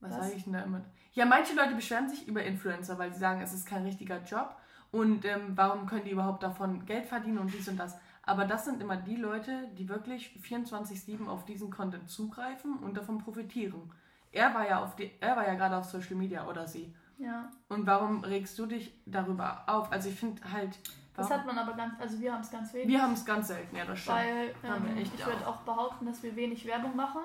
was, 0.00 0.12
Was? 0.12 0.26
sage 0.26 0.36
ich 0.36 0.44
denn 0.44 0.52
da 0.52 0.62
immer? 0.62 0.84
Ja, 1.12 1.26
manche 1.26 1.54
Leute 1.54 1.74
beschweren 1.74 2.08
sich 2.08 2.26
über 2.28 2.42
Influencer, 2.42 2.98
weil 2.98 3.12
sie 3.12 3.18
sagen, 3.18 3.42
es 3.42 3.52
ist 3.52 3.66
kein 3.66 3.84
richtiger 3.84 4.22
Job 4.22 4.56
und 4.90 5.24
ähm, 5.24 5.52
warum 5.54 5.86
können 5.86 6.04
die 6.04 6.10
überhaupt 6.12 6.42
davon 6.42 6.84
Geld 6.86 7.06
verdienen 7.06 7.38
und 7.38 7.52
dies 7.52 7.68
und 7.68 7.76
das. 7.76 7.96
Aber 8.22 8.44
das 8.44 8.64
sind 8.64 8.82
immer 8.82 8.96
die 8.96 9.16
Leute, 9.16 9.68
die 9.78 9.88
wirklich 9.88 10.38
24/7 10.42 11.28
auf 11.28 11.44
diesen 11.44 11.70
Content 11.70 12.10
zugreifen 12.10 12.78
und 12.78 12.96
davon 12.96 13.18
profitieren. 13.18 13.90
Er 14.32 14.54
war 14.54 14.68
ja 14.68 14.82
auf 14.82 14.96
die, 14.96 15.10
er 15.20 15.36
war 15.36 15.46
ja 15.46 15.54
gerade 15.54 15.76
auf 15.76 15.84
Social 15.84 16.16
Media 16.16 16.46
oder 16.46 16.66
sie. 16.66 16.94
ja, 17.18 17.50
Und 17.68 17.86
warum 17.86 18.22
regst 18.24 18.58
du 18.58 18.66
dich 18.66 18.92
darüber 19.06 19.64
auf? 19.66 19.90
Also 19.90 20.10
ich 20.10 20.14
finde 20.16 20.42
halt, 20.52 20.78
das 21.16 21.30
hat 21.30 21.46
man 21.46 21.58
aber 21.58 21.72
ganz, 21.72 21.94
also 21.98 22.20
wir 22.20 22.32
haben 22.32 22.42
es 22.42 22.50
ganz 22.50 22.72
wenig. 22.72 22.88
wir 22.88 23.02
haben 23.02 23.14
es 23.14 23.24
ganz 23.24 23.48
selten, 23.48 23.74
ja, 23.74 23.84
das 23.84 23.98
stimmt. 23.98 24.18
Weil 24.18 24.54
ähm, 24.62 24.98
ich 24.98 25.26
würde 25.26 25.46
auch 25.48 25.62
behaupten, 25.62 26.06
dass 26.06 26.22
wir 26.22 26.36
wenig 26.36 26.64
Werbung 26.66 26.94
machen. 26.94 27.22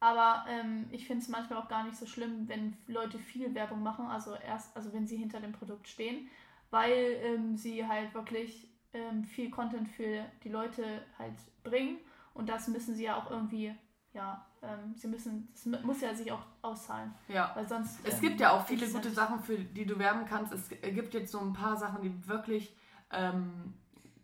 Aber 0.00 0.44
ähm, 0.48 0.86
ich 0.90 1.06
finde 1.06 1.22
es 1.22 1.28
manchmal 1.28 1.60
auch 1.60 1.68
gar 1.68 1.84
nicht 1.84 1.96
so 1.96 2.06
schlimm, 2.06 2.48
wenn 2.48 2.76
Leute 2.86 3.18
viel 3.18 3.54
Werbung 3.54 3.82
machen, 3.82 4.06
also 4.06 4.34
erst, 4.34 4.76
also 4.76 4.92
wenn 4.92 5.06
sie 5.06 5.16
hinter 5.16 5.40
dem 5.40 5.52
Produkt 5.52 5.88
stehen, 5.88 6.28
weil 6.70 7.16
ähm, 7.22 7.56
sie 7.56 7.86
halt 7.86 8.14
wirklich 8.14 8.68
ähm, 8.92 9.24
viel 9.24 9.50
Content 9.50 9.88
für 9.88 10.24
die 10.44 10.48
Leute 10.48 11.02
halt 11.18 11.34
bringen 11.62 11.98
und 12.34 12.48
das 12.48 12.68
müssen 12.68 12.94
sie 12.94 13.04
ja 13.04 13.16
auch 13.16 13.30
irgendwie, 13.30 13.74
ja, 14.14 14.44
ähm, 14.62 14.94
sie 14.94 15.06
müssen, 15.08 15.48
das 15.52 15.66
mu- 15.66 15.78
muss 15.86 16.00
ja 16.00 16.14
sich 16.14 16.30
auch 16.32 16.44
auszahlen, 16.62 17.14
ja. 17.28 17.52
weil 17.54 17.66
sonst. 17.68 18.00
Es 18.04 18.14
ähm, 18.14 18.20
gibt 18.22 18.40
ja 18.40 18.52
auch 18.52 18.66
viele 18.66 18.86
gute 18.86 19.08
nicht- 19.08 19.14
Sachen, 19.14 19.40
für 19.40 19.56
die 19.58 19.86
du 19.86 19.98
werben 19.98 20.24
kannst. 20.26 20.52
Es 20.52 20.68
gibt 20.68 21.14
jetzt 21.14 21.30
so 21.32 21.40
ein 21.40 21.52
paar 21.52 21.76
Sachen, 21.76 22.02
die 22.02 22.26
wirklich, 22.28 22.74
ähm, 23.12 23.74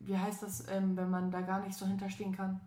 wie 0.00 0.16
heißt 0.18 0.42
das, 0.42 0.68
ähm, 0.68 0.96
wenn 0.96 1.10
man 1.10 1.30
da 1.30 1.40
gar 1.42 1.60
nicht 1.60 1.74
so 1.74 1.86
hinterstehen 1.86 2.34
kann? 2.34 2.60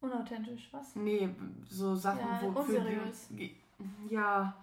Unauthentisch, 0.00 0.68
was? 0.72 0.96
Nee, 0.96 1.28
so 1.68 1.94
Sachen, 1.94 2.20
Ja, 2.20 2.40
wo 2.42 2.52
für 2.62 2.78
unseriös. 2.78 3.28
die. 3.30 3.56
Ja. 4.08 4.54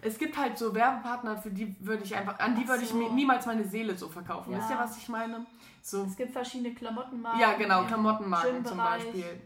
Es 0.00 0.18
gibt 0.18 0.36
halt 0.36 0.58
so 0.58 0.74
Werbepartner, 0.74 1.36
für 1.36 1.50
die 1.50 1.76
würde 1.80 2.02
ich 2.02 2.16
einfach, 2.16 2.38
an 2.40 2.56
die 2.56 2.66
würde 2.66 2.82
ich 2.82 2.88
so. 2.88 2.96
mir 2.96 3.10
niemals 3.10 3.46
meine 3.46 3.64
Seele 3.64 3.96
so 3.96 4.08
verkaufen. 4.08 4.52
Ja. 4.52 4.58
Wisst 4.58 4.70
ihr, 4.70 4.78
was 4.78 4.96
ich 4.96 5.08
meine? 5.08 5.46
So. 5.82 6.04
Es 6.04 6.16
gibt 6.16 6.32
verschiedene 6.32 6.74
Klamottenmarken. 6.74 7.40
Ja, 7.40 7.52
genau, 7.54 7.84
Klamottenmarken 7.84 8.64
zum. 8.64 8.78
Beispiel. 8.78 9.40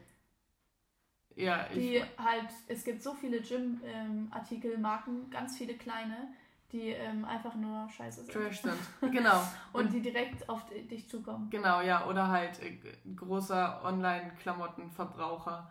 Ja, 1.34 1.66
ich. 1.70 1.76
die 1.76 2.02
halt, 2.16 2.48
es 2.68 2.82
gibt 2.84 3.02
so 3.02 3.12
viele 3.12 3.40
Gym-Artikelmarken, 3.42 5.28
ganz 5.30 5.58
viele 5.58 5.74
kleine, 5.74 6.28
die 6.72 6.88
ähm, 6.90 7.24
einfach 7.26 7.54
nur 7.54 7.88
scheiße 7.90 8.22
sind. 8.24 8.32
Trash 8.32 8.62
sind. 8.62 8.78
Genau. 9.12 9.42
Und 9.74 9.92
die 9.92 10.00
direkt 10.00 10.48
auf 10.48 10.64
di- 10.66 10.82
dich 10.88 11.06
zukommen. 11.08 11.50
Genau, 11.50 11.82
ja. 11.82 12.06
Oder 12.06 12.28
halt 12.28 12.58
äh, 12.62 12.78
großer 13.14 13.84
Online-Klamottenverbraucher, 13.84 15.70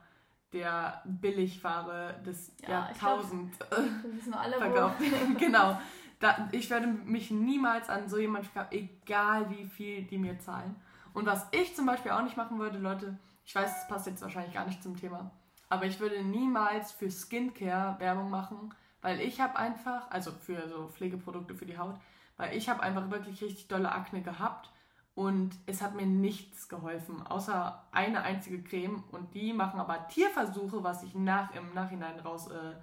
der 0.53 1.01
Billigware 1.05 2.21
des 2.25 2.53
Ja, 2.67 2.89
ich 2.91 2.99
glaub, 2.99 3.17
Jahrtausend 3.17 3.59
Wir 3.59 4.17
wissen 4.17 4.33
alle, 4.33 4.57
verkauft. 4.57 4.95
genau. 5.37 5.79
Da, 6.19 6.47
ich 6.51 6.69
werde 6.69 6.87
mich 6.87 7.29
niemals 7.31 7.89
an 7.89 8.07
so 8.07 8.17
jemanden 8.17 8.47
verkaufen, 8.47 8.77
egal 8.77 9.49
wie 9.49 9.65
viel 9.65 10.03
die 10.03 10.17
mir 10.17 10.39
zahlen. 10.39 10.75
Und 11.13 11.25
was 11.25 11.47
ich 11.51 11.75
zum 11.75 11.85
Beispiel 11.85 12.11
auch 12.11 12.23
nicht 12.23 12.37
machen 12.37 12.59
würde, 12.59 12.77
Leute, 12.77 13.17
ich 13.45 13.53
weiß, 13.53 13.73
das 13.73 13.87
passt 13.87 14.07
jetzt 14.07 14.21
wahrscheinlich 14.21 14.53
gar 14.53 14.65
nicht 14.65 14.81
zum 14.81 14.97
Thema, 14.97 15.31
aber 15.69 15.85
ich 15.85 15.99
würde 15.99 16.23
niemals 16.23 16.91
für 16.91 17.09
Skincare 17.09 17.99
Werbung 17.99 18.29
machen, 18.29 18.73
weil 19.01 19.21
ich 19.21 19.39
habe 19.39 19.55
einfach, 19.57 20.09
also 20.09 20.31
für 20.31 20.67
so 20.67 20.87
Pflegeprodukte 20.87 21.55
für 21.55 21.65
die 21.65 21.77
Haut, 21.77 21.95
weil 22.37 22.55
ich 22.55 22.69
habe 22.69 22.81
einfach 22.81 23.09
wirklich 23.11 23.41
richtig 23.41 23.67
dolle 23.67 23.91
Akne 23.91 24.21
gehabt 24.21 24.69
und 25.15 25.55
es 25.65 25.81
hat 25.81 25.95
mir 25.95 26.05
nichts 26.05 26.67
geholfen, 26.69 27.25
außer 27.25 27.81
eine 27.91 28.21
einzige 28.21 28.61
Creme 28.61 29.03
und 29.11 29.33
die 29.33 29.53
machen 29.53 29.79
aber 29.79 30.07
Tierversuche, 30.09 30.83
was 30.83 31.03
ich 31.03 31.15
nach, 31.15 31.53
im 31.55 31.73
Nachhinein 31.73 32.19
raus 32.19 32.49
äh, 32.51 32.73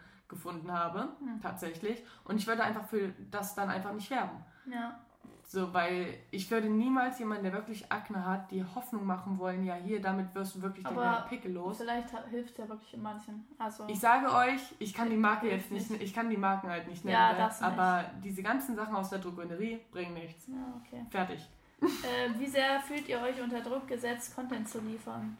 habe, 0.68 1.08
Hm. 1.20 1.40
tatsächlich. 1.42 2.02
Und 2.24 2.36
ich 2.38 2.46
würde 2.46 2.64
einfach 2.64 2.86
für 2.86 3.12
das 3.30 3.54
dann 3.54 3.68
einfach 3.68 3.92
nicht 3.92 4.10
werben. 4.10 4.38
Ja, 4.64 4.98
So, 5.44 5.74
weil 5.74 6.14
ich 6.30 6.50
würde 6.50 6.70
niemals 6.70 7.18
jemanden, 7.18 7.42
der 7.44 7.52
wirklich 7.52 7.92
Akne 7.92 8.24
hat, 8.24 8.50
die 8.50 8.64
Hoffnung 8.64 9.04
machen 9.04 9.38
wollen, 9.38 9.62
ja 9.62 9.74
hier, 9.74 10.00
damit 10.00 10.34
wirst 10.34 10.54
du 10.56 10.62
wirklich 10.62 10.86
Aber 10.86 11.02
deine 11.02 11.26
Pickel 11.28 11.52
los. 11.52 11.76
vielleicht 11.76 12.08
hilft 12.30 12.52
es 12.52 12.56
ja 12.56 12.66
wirklich 12.68 12.94
in 12.94 13.02
manchen. 13.02 13.44
Also, 13.58 13.84
Ich 13.88 14.00
sage 14.00 14.32
euch, 14.32 14.60
ich 14.78 14.94
kann 14.94 15.10
die 15.10 15.16
Marke 15.18 15.50
jetzt 15.50 15.70
nicht, 15.70 15.90
nicht. 15.90 16.02
ich 16.02 16.14
kann 16.14 16.30
die 16.30 16.38
Marken 16.38 16.70
halt 16.70 16.88
nicht 16.88 17.04
nennen, 17.04 17.14
Ja, 17.18 17.32
ne? 17.32 17.38
das 17.38 17.60
nicht. 17.60 17.70
aber 17.70 18.04
diese 18.24 18.42
ganzen 18.42 18.74
Sachen 18.74 18.96
aus 18.96 19.10
der 19.10 19.18
Drogerie 19.18 19.80
bringen 19.90 20.14
nichts. 20.14 20.46
ja, 20.46 20.54
okay. 20.82 21.04
Fertig. 21.10 21.46
Äh, 21.82 22.38
wie 22.38 22.46
sehr 22.46 22.80
fühlt 22.80 23.08
ihr 23.08 23.20
euch 23.20 23.40
unter 23.40 23.60
Druck 23.60 23.88
gesetzt, 23.88 24.34
Content 24.34 24.68
zu 24.68 24.78
liefern? 24.80 25.36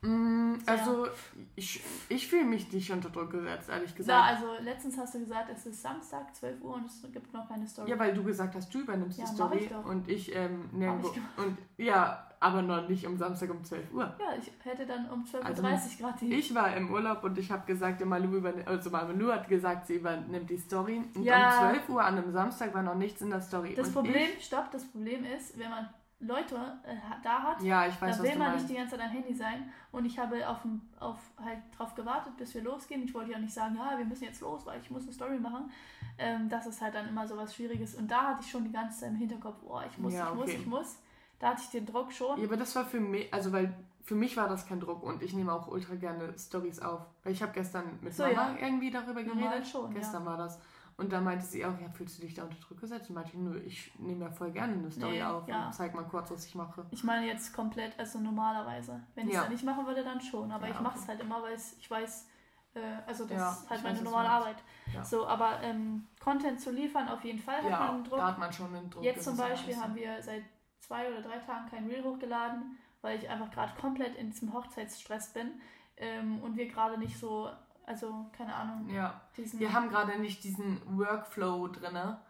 Mm, 0.00 0.54
also, 0.66 1.08
ich, 1.56 1.82
ich 2.08 2.28
fühle 2.28 2.44
mich 2.44 2.72
nicht 2.72 2.90
unter 2.92 3.10
Druck 3.10 3.30
gesetzt, 3.32 3.68
ehrlich 3.68 3.94
gesagt. 3.96 4.08
Ja, 4.16 4.22
also 4.36 4.62
letztens 4.62 4.96
hast 4.96 5.14
du 5.14 5.18
gesagt, 5.18 5.50
es 5.52 5.66
ist 5.66 5.82
Samstag, 5.82 6.34
12 6.36 6.62
Uhr 6.62 6.74
und 6.74 6.86
es 6.86 7.02
gibt 7.12 7.32
noch 7.32 7.48
keine 7.48 7.66
Story. 7.66 7.90
Ja, 7.90 7.98
weil 7.98 8.14
du 8.14 8.22
gesagt 8.22 8.54
hast, 8.54 8.72
du 8.72 8.80
übernimmst 8.80 9.18
Ja, 9.18 9.24
die 9.24 9.34
Story 9.34 9.58
ich 9.58 9.68
doch. 9.68 9.84
und 9.84 10.08
ich 10.08 10.34
ähm, 10.36 10.70
gemacht. 10.72 11.04
Und 11.36 11.58
ja, 11.78 12.24
aber 12.38 12.62
noch 12.62 12.88
nicht 12.88 13.04
um 13.06 13.16
Samstag 13.18 13.50
um 13.50 13.64
12 13.64 13.92
Uhr. 13.92 14.04
Ja, 14.20 14.36
ich 14.40 14.52
hätte 14.64 14.86
dann 14.86 15.10
um 15.10 15.24
12.30 15.24 15.42
Also, 15.44 15.62
Uhr 15.64 15.78
gerade 15.98 16.18
die. 16.20 16.34
Ich 16.34 16.54
war 16.54 16.76
im 16.76 16.92
Urlaub 16.92 17.24
und 17.24 17.36
ich 17.36 17.50
habe 17.50 17.66
gesagt, 17.66 18.04
Malu, 18.04 18.40
also 18.66 18.90
Malu 18.90 19.32
hat 19.32 19.48
gesagt, 19.48 19.88
sie 19.88 19.96
übernimmt 19.96 20.48
die 20.48 20.58
Story. 20.58 21.02
Und 21.14 21.24
Ja. 21.24 21.36
um 21.70 21.72
12 21.72 21.88
Uhr 21.88 22.04
an 22.04 22.16
einem 22.18 22.30
Samstag 22.30 22.72
war 22.72 22.84
noch 22.84 22.94
nichts 22.94 23.20
in 23.22 23.30
der 23.30 23.40
Story. 23.40 23.74
das 23.74 23.88
und 23.88 23.94
Problem, 23.94 24.28
stopp, 24.40 24.70
das 24.70 24.84
Problem 24.84 25.24
ist, 25.24 25.58
wenn 25.58 25.70
man 25.70 25.88
Leute 26.20 26.56
äh, 26.84 26.96
da 27.22 27.42
hat, 27.42 27.62
ja, 27.62 27.86
ich 27.86 28.00
weiß, 28.02 28.18
da 28.18 28.24
will 28.24 28.36
man 28.36 28.54
nicht 28.54 28.68
die 28.68 28.74
ganze 28.74 28.96
Zeit 28.96 29.06
am 29.06 29.12
Handy 29.12 29.32
sein. 29.34 29.72
Und 29.92 30.04
ich 30.04 30.18
habe 30.18 30.48
auf, 30.48 30.62
dem- 30.62 30.82
auf 30.98 31.16
halt 31.40 31.58
drauf 31.76 31.94
gewartet, 31.94 32.36
bis 32.36 32.54
wir 32.54 32.62
losgehen. 32.62 33.02
Ich 33.04 33.14
wollte 33.14 33.30
ja 33.32 33.38
nicht 33.38 33.54
sagen, 33.54 33.76
ja, 33.76 33.96
wir 33.96 34.04
müssen 34.04 34.24
jetzt 34.24 34.40
los, 34.40 34.66
weil 34.66 34.80
ich 34.80 34.90
muss 34.90 35.04
eine 35.04 35.12
Story 35.12 35.38
machen. 35.38 35.70
Ähm, 36.18 36.48
das 36.48 36.66
ist 36.66 36.80
halt 36.82 36.94
dann 36.96 37.08
immer 37.08 37.26
so 37.28 37.36
was 37.36 37.54
Schwieriges. 37.54 37.94
Und 37.94 38.10
da 38.10 38.28
hatte 38.28 38.40
ich 38.42 38.50
schon 38.50 38.64
die 38.64 38.72
ganze 38.72 38.98
Zeit 39.00 39.10
im 39.10 39.16
Hinterkopf, 39.16 39.58
oh, 39.64 39.80
ich 39.88 39.96
muss, 39.98 40.12
Ja, 40.12 40.28
ich 40.30 40.34
muss, 40.34 40.44
okay. 40.48 40.56
ich 40.60 40.66
muss. 40.66 40.98
Da 41.38 41.50
hatte 41.50 41.62
ich 41.62 41.70
den 41.70 41.86
Druck 41.86 42.12
schon. 42.12 42.36
Ja, 42.40 42.46
aber 42.46 42.56
das 42.56 42.74
war 42.74 42.84
für 42.84 42.98
mich, 42.98 43.32
also 43.32 43.52
weil 43.52 43.72
für 44.02 44.16
mich 44.16 44.36
war 44.36 44.48
das 44.48 44.66
kein 44.66 44.80
Druck 44.80 45.04
und 45.04 45.22
ich 45.22 45.34
nehme 45.34 45.52
auch 45.52 45.68
ultra 45.68 45.94
gerne 45.94 46.36
Stories 46.36 46.80
auf. 46.80 47.02
Weil 47.22 47.32
ich 47.32 47.42
habe 47.42 47.52
gestern 47.52 47.84
mit 48.00 48.12
So, 48.12 48.24
Mama 48.24 48.56
ja. 48.58 48.66
irgendwie 48.66 48.90
darüber 48.90 49.22
Normal 49.22 49.50
geredet. 49.50 49.68
schon, 49.68 49.92
ja. 49.92 49.98
gestern 49.98 50.26
war 50.26 50.36
das. 50.36 50.58
Und 50.98 51.12
da 51.12 51.20
meinte 51.20 51.46
sie 51.46 51.64
auch, 51.64 51.78
ja, 51.80 51.88
fühlst 51.90 52.18
du 52.18 52.22
dich 52.22 52.34
da 52.34 52.42
unter 52.42 52.58
Druck 52.58 52.80
gesetzt? 52.80 53.08
Und 53.08 53.14
meinte 53.14 53.30
ich, 53.30 53.38
nö, 53.38 53.58
ich 53.60 53.98
nehme 54.00 54.24
ja 54.26 54.30
voll 54.30 54.50
gerne 54.50 54.72
eine 54.74 54.90
Story 54.90 55.12
Nee, 55.12 55.22
auf 55.22 55.46
ja. 55.48 55.66
und 55.66 55.72
zeig 55.72 55.94
mal 55.94 56.02
kurz, 56.02 56.30
was 56.30 56.44
ich 56.44 56.54
mache. 56.56 56.84
Ich 56.90 57.04
meine 57.04 57.24
jetzt 57.26 57.54
komplett, 57.54 57.96
also 57.98 58.18
normalerweise. 58.18 59.00
Wenn 59.14 59.28
ich 59.28 59.30
es 59.30 59.36
Ja. 59.36 59.42
dann 59.44 59.52
nicht 59.52 59.64
machen 59.64 59.86
würde, 59.86 60.02
dann 60.04 60.20
schon. 60.20 60.50
Aber 60.52 60.66
Ja, 60.66 60.74
ich 60.74 60.80
mache 60.80 60.94
okay. 60.94 61.02
es 61.04 61.08
halt 61.08 61.20
immer, 61.20 61.40
weil 61.42 61.54
ich 61.54 61.88
weiß, 61.90 62.28
äh, 62.74 62.80
also 63.06 63.24
das 63.24 63.38
Ja, 63.38 63.50
ist 63.52 63.70
halt 63.70 63.78
weiß, 63.78 63.82
meine 63.84 63.98
du 63.98 64.04
normale. 64.04 64.28
Arbeit. 64.28 64.56
So, 65.04 65.24
aber 65.26 65.62
ähm, 65.62 66.08
Content 66.20 66.60
zu 66.60 66.72
liefern, 66.72 67.08
auf 67.08 67.22
jeden 67.24 67.38
Fall 67.38 67.62
hat 67.62 67.70
man 67.70 67.90
einen 67.90 68.04
Druck. 68.04 68.18
da 68.18 68.26
hat 68.26 68.38
man 68.38 68.52
schon 68.52 68.74
einen 68.74 68.90
Druck. 68.90 69.04
Jetzt 69.04 69.22
zum. 69.24 69.36
Beispiel 69.36 69.76
haben 69.76 69.94
wir 69.94 70.20
seit 70.20 70.42
zwei 70.80 71.08
oder 71.08 71.22
drei 71.22 71.38
Tagen 71.38 71.68
kein 71.70 71.86
Reel 71.86 72.02
hochgeladen, 72.02 72.76
weil 73.02 73.18
ich 73.18 73.28
einfach 73.28 73.50
gerade 73.52 73.72
komplett 73.80 74.16
in 74.16 74.30
diesem 74.30 74.52
Hochzeitsstress 74.52 75.32
bin 75.32 75.60
ähm, 75.96 76.42
und 76.42 76.56
wir 76.56 76.66
gerade 76.66 76.98
nicht 76.98 77.16
so, 77.18 77.50
also 77.88 78.26
keine 78.36 78.54
Ahnung, 78.54 78.88
Ja, 78.90 79.20
wir 79.36 79.72
haben 79.72 79.88
gerade 79.88 80.18
nicht 80.20 80.44
diesen 80.44 80.80
Workflow 80.98 81.68
drinne. 81.68 82.20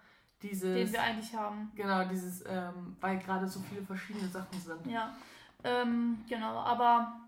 Dieses, 0.40 0.72
den 0.74 0.92
wir 0.92 1.02
eigentlich 1.02 1.34
haben. 1.34 1.72
genau, 1.74 2.04
dieses, 2.04 2.44
ähm, 2.46 2.96
weil 3.00 3.18
gerade 3.18 3.48
so 3.48 3.58
viele 3.60 3.82
verschiedene 3.82 4.28
Sachen 4.28 4.56
sind. 4.60 4.86
Ja, 4.86 5.12
ähm, 5.64 6.24
genau, 6.28 6.60
aber 6.60 7.20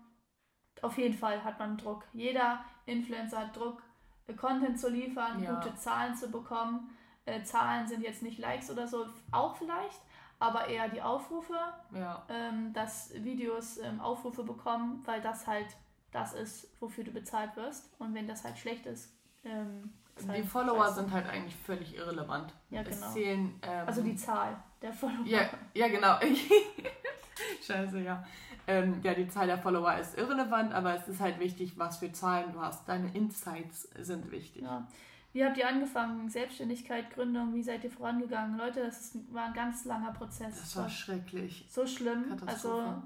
auf 0.81 0.97
jeden 0.97 1.17
Fall 1.17 1.43
hat 1.43 1.59
man 1.59 1.77
Druck. 1.77 2.05
Jeder 2.13 2.63
Influencer 2.85 3.39
hat 3.39 3.55
Druck, 3.57 3.83
äh, 4.27 4.33
Content 4.33 4.79
zu 4.79 4.89
liefern, 4.89 5.43
Ja. 5.43 5.55
gute 5.55 5.75
Zahlen 5.75 6.15
zu 6.15 6.31
bekommen. 6.31 6.89
Äh, 7.25 7.43
Zahlen 7.43 7.85
sind 7.85 8.01
jetzt 8.01 8.23
nicht 8.23 8.39
Likes 8.39 8.71
oder 8.71 8.87
so, 8.87 9.05
auch 9.31 9.57
vielleicht, 9.57 10.01
aber 10.39 10.67
eher 10.69 10.87
die 10.87 11.01
Aufrufe, 11.01 11.57
Ja, 11.93 12.23
ähm, 12.29 12.71
dass 12.71 13.13
Videos 13.13 13.77
ähm, 13.79 13.99
Aufrufe 13.99 14.43
bekommen, 14.45 15.01
weil 15.05 15.19
das 15.21 15.45
halt 15.47 15.67
das 16.11 16.33
ist, 16.33 16.67
wofür 16.79 17.03
du 17.03 17.11
bezahlt 17.11 17.55
wirst. 17.55 17.89
Und 17.99 18.13
wenn 18.13 18.27
das 18.27 18.43
halt 18.43 18.57
schlecht 18.57 18.85
ist, 18.85 19.13
ähm, 19.43 19.91
die 20.21 20.27
halt 20.27 20.45
Follower 20.45 20.85
scheiße. 20.85 20.95
sind 20.95 21.11
halt 21.11 21.27
eigentlich 21.27 21.55
völlig 21.55 21.95
irrelevant. 21.95 22.53
Ja, 22.69 22.81
Es 22.81 22.99
genau. 22.99 23.11
zählen. 23.11 23.59
Ähm, 23.61 23.87
Also 23.87 24.01
die 24.03 24.15
Zahl 24.15 24.61
der 24.81 24.93
Follower. 24.93 25.25
Ja, 25.25 25.49
ja 25.73 25.87
genau. 25.87 26.19
Scheiße, 27.65 27.99
ja. 28.01 28.23
Ähm, 28.67 28.99
ja, 29.03 29.13
die 29.13 29.27
Zahl 29.27 29.47
der 29.47 29.57
Follower 29.57 29.95
ist 29.97 30.17
irrelevant, 30.17 30.73
aber 30.73 30.95
es 30.95 31.07
ist 31.07 31.19
halt 31.19 31.39
wichtig, 31.39 31.77
was 31.77 31.97
für 31.97 32.11
Zahlen 32.11 32.53
du 32.53 32.61
hast. 32.61 32.87
Deine 32.87 33.11
Insights 33.15 33.89
sind 33.99 34.29
wichtig. 34.31 34.63
Ja. 34.63 34.87
Wie 35.33 35.43
habt 35.45 35.57
ihr 35.57 35.67
angefangen? 35.67 36.29
Selbstständigkeit, 36.29 37.09
Gründung, 37.11 37.53
wie 37.55 37.63
seid 37.63 37.83
ihr 37.83 37.91
vorangegangen? 37.91 38.57
Leute, 38.57 38.81
das 38.83 38.99
ist, 39.01 39.33
war 39.33 39.45
ein 39.45 39.53
ganz 39.53 39.85
langer 39.85 40.11
Prozess. 40.11 40.59
Das 40.59 40.75
war 40.75 40.89
schrecklich. 40.89 41.65
so 41.69 41.87
schlimm. 41.87 42.29
Katastrophe. 42.37 42.83
Also, 42.83 43.03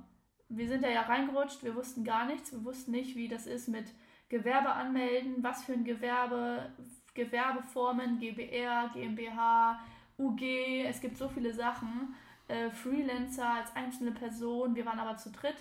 wir 0.49 0.67
sind 0.67 0.83
da 0.83 0.89
ja 0.89 1.01
reingerutscht, 1.01 1.63
wir 1.63 1.75
wussten 1.75 2.03
gar 2.03 2.25
nichts. 2.25 2.51
Wir 2.51 2.63
wussten 2.63 2.91
nicht, 2.91 3.15
wie 3.15 3.27
das 3.27 3.47
ist 3.47 3.67
mit 3.67 3.91
Gewerbe 4.29 4.69
anmelden, 4.69 5.37
was 5.41 5.63
für 5.63 5.73
ein 5.73 5.83
Gewerbe, 5.83 6.71
Gewerbeformen, 7.13 8.19
GBR, 8.19 8.89
GmbH, 8.93 9.79
UG. 10.17 10.41
Es 10.85 11.01
gibt 11.01 11.17
so 11.17 11.29
viele 11.29 11.53
Sachen. 11.53 12.15
Äh, 12.47 12.69
Freelancer 12.69 13.49
als 13.49 13.75
einzelne 13.75 14.11
Person. 14.11 14.75
Wir 14.75 14.85
waren 14.85 14.99
aber 14.99 15.17
zu 15.17 15.31
dritt. 15.31 15.57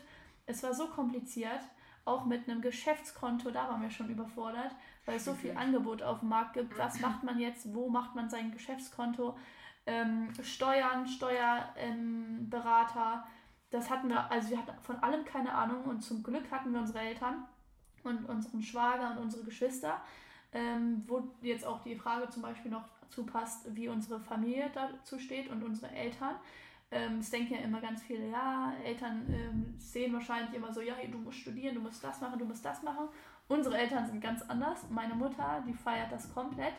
Es 0.47 0.63
war 0.63 0.75
so 0.75 0.89
kompliziert. 0.89 1.61
Auch 2.07 2.27
mit 2.27 2.49
einem 2.49 2.61
Geschäftskonto, 2.61 3.51
da 3.51 3.67
waren 3.69 3.81
wir 3.81 3.89
schon 3.89 4.11
überfordert, 4.11 4.77
weil 5.07 5.17
es 5.17 5.25
so 5.25 5.33
viel? 5.33 5.57
Angebot 5.57 6.03
auf 6.03 6.21
dem 6.21 6.29
Markt 6.29 6.53
gibt. 6.53 6.77
Was 6.77 7.01
macht 7.01 7.23
man 7.23 7.41
jetzt? 7.41 7.75
Wo 7.75 7.89
macht 7.89 8.15
man 8.15 8.29
sein 8.29 8.53
Geschäftskonto? 8.53 9.39
Ähm, 9.87 10.29
Steuern, 10.43 11.07
Steuerberater. 11.07 13.25
Ähm. 13.25 13.31
Das 13.75 13.91
hatten 13.91 14.09
wir, 14.09 14.31
also 14.31 14.51
wir 14.51 14.59
hatten 14.59 14.73
von 14.83 14.97
allem 15.03 15.25
keine 15.25 15.53
Ahnung 15.53 15.83
und 15.85 16.01
zum 16.01 16.23
Glück 16.23 16.49
hatten 16.51 16.73
wir 16.73 16.81
unsere 16.81 17.01
Eltern 17.01 17.45
und 18.05 18.25
unseren 18.29 18.63
Schwager 18.63 19.11
und 19.11 19.19
unsere 19.19 19.43
Geschwister, 19.43 20.01
ähm, 20.53 21.03
wo 21.09 21.25
jetzt 21.43 21.67
auch 21.67 21.83
die 21.83 21.97
Frage 21.97 22.29
zum 22.31 22.43
Beispiel 22.43 22.71
noch 22.71 22.85
zupasst, 23.09 23.75
wie 23.75 23.89
unsere 23.89 24.21
Familie 24.21 24.71
dazu 24.73 25.19
steht 25.19 25.51
und 25.51 25.65
unsere 25.65 25.91
Eltern. 25.91 26.37
Ähm, 26.93 27.19
es 27.19 27.31
denken 27.31 27.55
ja 27.55 27.61
immer 27.61 27.81
ganz 27.81 28.03
viele, 28.05 28.31
ja, 28.31 28.73
Eltern 28.85 29.27
ähm, 29.29 29.75
sehen 29.77 30.13
wahrscheinlich 30.13 30.55
immer 30.55 30.73
so, 30.73 30.81
ja, 30.81 30.95
du 31.11 31.19
musst 31.19 31.39
studieren, 31.39 31.75
du 31.75 31.81
musst 31.81 32.05
das 32.05 32.21
machen, 32.21 32.39
du 32.39 32.45
musst 32.45 32.65
das 32.65 32.81
machen. 32.85 33.09
Unsere 33.49 33.77
Eltern 33.77 34.07
sind 34.07 34.21
ganz 34.21 34.43
anders. 34.43 34.89
Meine 34.89 35.15
Mutter, 35.17 35.65
die 35.67 35.75
feiert 35.75 36.13
das 36.13 36.33
komplett. 36.33 36.75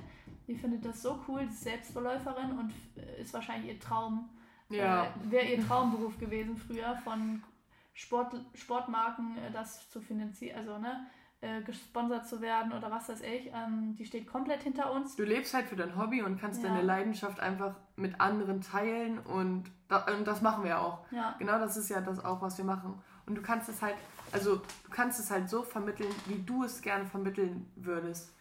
Die 0.47 0.55
findet 0.55 0.85
das 0.85 1.01
so 1.01 1.19
cool, 1.27 1.41
die 1.41 1.47
ist 1.47 1.63
Selbstverläuferin 1.63 2.57
und 2.57 2.73
äh, 2.95 3.21
ist 3.21 3.33
wahrscheinlich 3.33 3.73
ihr 3.73 3.79
Traum, 3.79 4.29
Ja. 4.69 5.05
äh, 5.05 5.07
wäre 5.31 5.45
ihr 5.45 5.65
Traumberuf 5.67 6.17
gewesen 6.19 6.57
früher 6.57 6.95
von 7.03 7.43
Sport, 7.93 8.33
Sportmarken 8.53 9.37
äh, 9.37 9.51
das 9.51 9.89
zu 9.89 10.01
finanzieren, 10.01 10.57
also 10.57 10.77
ne, 10.77 11.05
äh, 11.41 11.61
gesponsert 11.61 12.27
zu 12.27 12.41
werden 12.41 12.73
oder 12.73 12.89
was 12.91 13.07
weiß 13.09 13.21
ich. 13.21 13.51
Ähm, 13.53 13.95
die 13.97 14.05
steht 14.05 14.27
komplett 14.27 14.63
hinter 14.63 14.91
uns. 14.91 15.15
Du 15.15 15.23
lebst 15.23 15.53
halt 15.53 15.67
für 15.67 15.75
dein 15.75 15.95
Hobby 15.97 16.21
und 16.21 16.39
kannst 16.39 16.63
Ja. 16.63 16.69
deine 16.69 16.81
Leidenschaft 16.81 17.39
einfach 17.39 17.75
mit 17.95 18.19
anderen 18.19 18.61
teilen 18.61 19.19
und, 19.19 19.65
da, 19.87 20.05
und 20.17 20.25
das 20.25 20.41
machen 20.41 20.63
wir 20.63 20.81
auch. 20.81 21.05
Ja, 21.11 21.35
Genau 21.39 21.59
das 21.59 21.77
ist 21.77 21.89
ja 21.89 22.01
das 22.01 22.23
auch, 22.23 22.41
was 22.41 22.57
wir 22.57 22.65
machen. 22.65 23.01
Und 23.27 23.35
du 23.35 23.41
kannst 23.41 23.69
es 23.69 23.81
halt, 23.81 23.95
also 24.31 24.57
du 24.57 24.89
kannst 24.91 25.19
es 25.19 25.31
halt 25.31 25.49
so 25.49 25.61
vermitteln, 25.63 26.13
wie 26.27 26.41
du 26.43 26.63
es 26.63 26.81
gerne 26.81 27.05
vermitteln 27.05 27.71
würdest. 27.75 28.33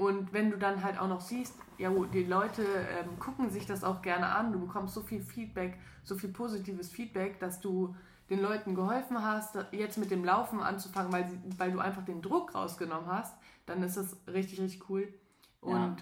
Und 0.00 0.32
wenn 0.32 0.50
du 0.50 0.56
dann 0.56 0.82
halt 0.82 0.98
auch 0.98 1.08
noch 1.08 1.20
siehst, 1.20 1.54
ja, 1.76 1.90
die 2.12 2.24
Leute 2.24 2.62
ähm, 2.64 3.18
gucken 3.18 3.50
sich 3.50 3.66
das 3.66 3.84
auch 3.84 4.00
gerne 4.00 4.26
an, 4.26 4.50
du 4.52 4.58
bekommst 4.60 4.94
so 4.94 5.02
viel 5.02 5.20
Feedback, 5.22 5.78
so 6.02 6.14
viel 6.16 6.30
positives 6.30 6.90
Feedback, 6.90 7.38
dass 7.38 7.60
du 7.60 7.94
den 8.30 8.40
Leuten 8.40 8.74
geholfen 8.74 9.22
hast, 9.22 9.58
jetzt 9.72 9.98
mit 9.98 10.10
dem 10.10 10.24
Laufen 10.24 10.60
anzufangen, 10.60 11.12
weil, 11.12 11.28
sie, 11.28 11.38
weil 11.58 11.72
du 11.72 11.80
einfach 11.80 12.04
den 12.04 12.22
Druck 12.22 12.54
rausgenommen 12.54 13.10
hast, 13.10 13.36
dann 13.66 13.82
ist 13.82 13.96
das 13.96 14.16
richtig, 14.26 14.60
richtig 14.60 14.88
cool. 14.88 15.12
Und 15.60 15.96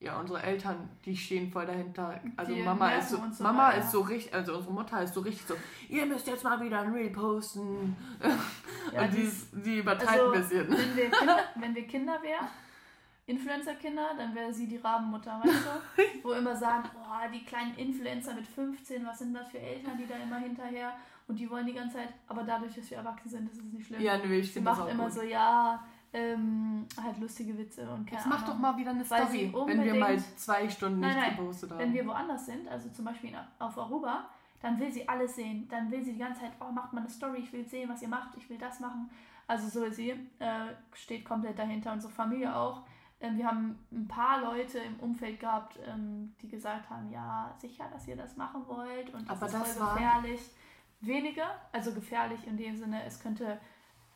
ja, 0.00 0.18
unsere 0.18 0.42
Eltern, 0.42 0.88
die 1.04 1.16
stehen 1.16 1.50
voll 1.52 1.66
dahinter. 1.66 2.20
Also 2.36 2.52
Die 2.54 2.62
Mama 2.62 2.90
ist 2.90 3.10
so, 3.10 3.18
so 3.30 3.42
Mama 3.44 3.68
weiter. 3.68 3.78
ist 3.78 3.90
so 3.92 4.00
richtig, 4.00 4.34
also 4.34 4.56
unsere 4.56 4.74
Mutter 4.74 5.02
ist 5.02 5.14
so 5.14 5.20
richtig 5.20 5.46
so, 5.46 5.54
ihr 5.88 6.04
müsst 6.06 6.26
jetzt 6.26 6.42
mal 6.44 6.60
wieder 6.60 6.80
ein 6.80 6.92
Reel 6.92 7.10
posten. 7.10 7.96
ja 8.92 9.02
und 9.02 9.12
die, 9.14 9.30
die- 9.52 9.62
die 9.62 9.78
übertreibt 9.78 10.08
also, 10.20 10.32
ein 10.32 10.40
bisschen. 10.42 10.68
Wenn 10.70 10.96
wir 10.96 11.10
Kinder, 11.10 11.38
wenn 11.56 11.74
wir 11.74 11.86
Kinder 11.86 12.18
wären, 12.22 12.46
Influencer-Kinder, 13.26 14.10
dann 14.16 14.34
wäre 14.34 14.52
sie 14.52 14.66
die 14.68 14.76
Rabenmutter, 14.76 15.40
weißt 15.42 15.66
du? 15.66 16.02
Wo 16.22 16.32
immer 16.32 16.54
sagen, 16.54 16.88
boah, 16.94 17.22
die 17.32 17.44
kleinen 17.44 17.74
Influencer 17.76 18.34
mit 18.34 18.46
15, 18.46 19.04
was 19.04 19.18
sind 19.18 19.34
das 19.34 19.48
für 19.48 19.58
Eltern, 19.58 19.98
die 19.98 20.06
da 20.06 20.14
immer 20.16 20.38
hinterher 20.38 20.92
und 21.28 21.38
die 21.38 21.50
wollen 21.50 21.66
die 21.66 21.72
ganze 21.74 21.96
Zeit, 21.96 22.10
aber 22.28 22.44
dadurch, 22.44 22.74
dass 22.74 22.88
wir 22.90 22.98
erwachsen 22.98 23.28
sind, 23.28 23.50
ist 23.50 23.58
es 23.58 23.72
nicht 23.72 23.86
schlimm. 23.86 24.00
Ja, 24.00 24.16
nö, 24.18 24.32
ich 24.34 24.46
sie 24.46 24.52
finde 24.54 24.70
das 24.70 24.78
macht 24.78 24.88
auch 24.88 24.92
immer 24.92 25.04
gut. 25.04 25.12
so, 25.12 25.22
ja, 25.22 25.82
ähm, 26.12 26.86
halt 27.02 27.18
lustige 27.18 27.58
Witze 27.58 27.82
und 27.90 28.06
keine 28.06 28.20
Jetzt 28.20 28.26
mach 28.28 28.42
Ahnung. 28.44 28.50
doch 28.50 28.58
mal 28.58 28.76
wieder 28.76 28.90
eine 28.90 29.04
Story, 29.04 29.52
wenn 29.66 29.84
wir 29.84 29.94
mal 29.94 30.18
zwei 30.36 30.68
Stunden 30.68 31.00
Nein, 31.00 31.10
nicht 31.14 31.26
nein. 31.26 31.36
gepostet 31.36 31.70
haben. 31.70 31.78
Wenn 31.80 31.94
wir 31.94 32.06
woanders 32.06 32.46
sind, 32.46 32.68
also 32.68 32.88
zum 32.90 33.04
Beispiel 33.04 33.32
auf 33.58 33.76
Aruba, 33.76 34.26
dann 34.62 34.78
will 34.78 34.90
sie 34.90 35.06
alles 35.08 35.36
sehen. 35.36 35.68
Dann 35.68 35.90
will 35.90 36.02
sie 36.02 36.12
die 36.12 36.18
ganze 36.18 36.40
Zeit, 36.42 36.52
oh, 36.60 36.70
macht 36.72 36.92
mal 36.92 37.00
eine 37.00 37.10
Story, 37.10 37.40
ich 37.40 37.52
will 37.52 37.64
sehen, 37.66 37.88
was 37.88 38.02
ihr 38.02 38.08
macht, 38.08 38.36
ich 38.36 38.48
will 38.48 38.58
das 38.58 38.80
machen. 38.80 39.10
Also 39.46 39.68
so 39.68 39.84
ist 39.84 39.96
sie, 39.96 40.10
äh, 40.10 40.74
steht 40.92 41.24
komplett 41.24 41.58
dahinter, 41.58 41.92
unsere 41.92 42.12
Familie 42.12 42.54
auch. 42.54 42.82
Ähm, 43.20 43.38
wir 43.38 43.46
haben 43.46 43.78
ein 43.92 44.06
paar 44.08 44.42
Leute 44.42 44.78
im 44.78 45.00
Umfeld 45.00 45.40
gehabt, 45.40 45.78
ähm, 45.86 46.34
die 46.42 46.48
gesagt 46.48 46.90
haben, 46.90 47.10
ja, 47.10 47.54
sicher, 47.58 47.84
dass 47.92 48.06
ihr 48.06 48.16
das 48.16 48.36
machen 48.36 48.62
wollt 48.66 49.12
und 49.14 49.28
das 49.28 49.36
Aber 49.36 49.46
ist 49.46 49.54
das 49.54 49.72
voll 49.76 49.86
war- 49.86 49.94
gefährlich. 49.94 50.40
Wenige, 51.00 51.42
also 51.72 51.92
gefährlich 51.92 52.46
in 52.46 52.56
dem 52.56 52.76
Sinne, 52.76 53.04
es 53.04 53.20
könnte 53.20 53.58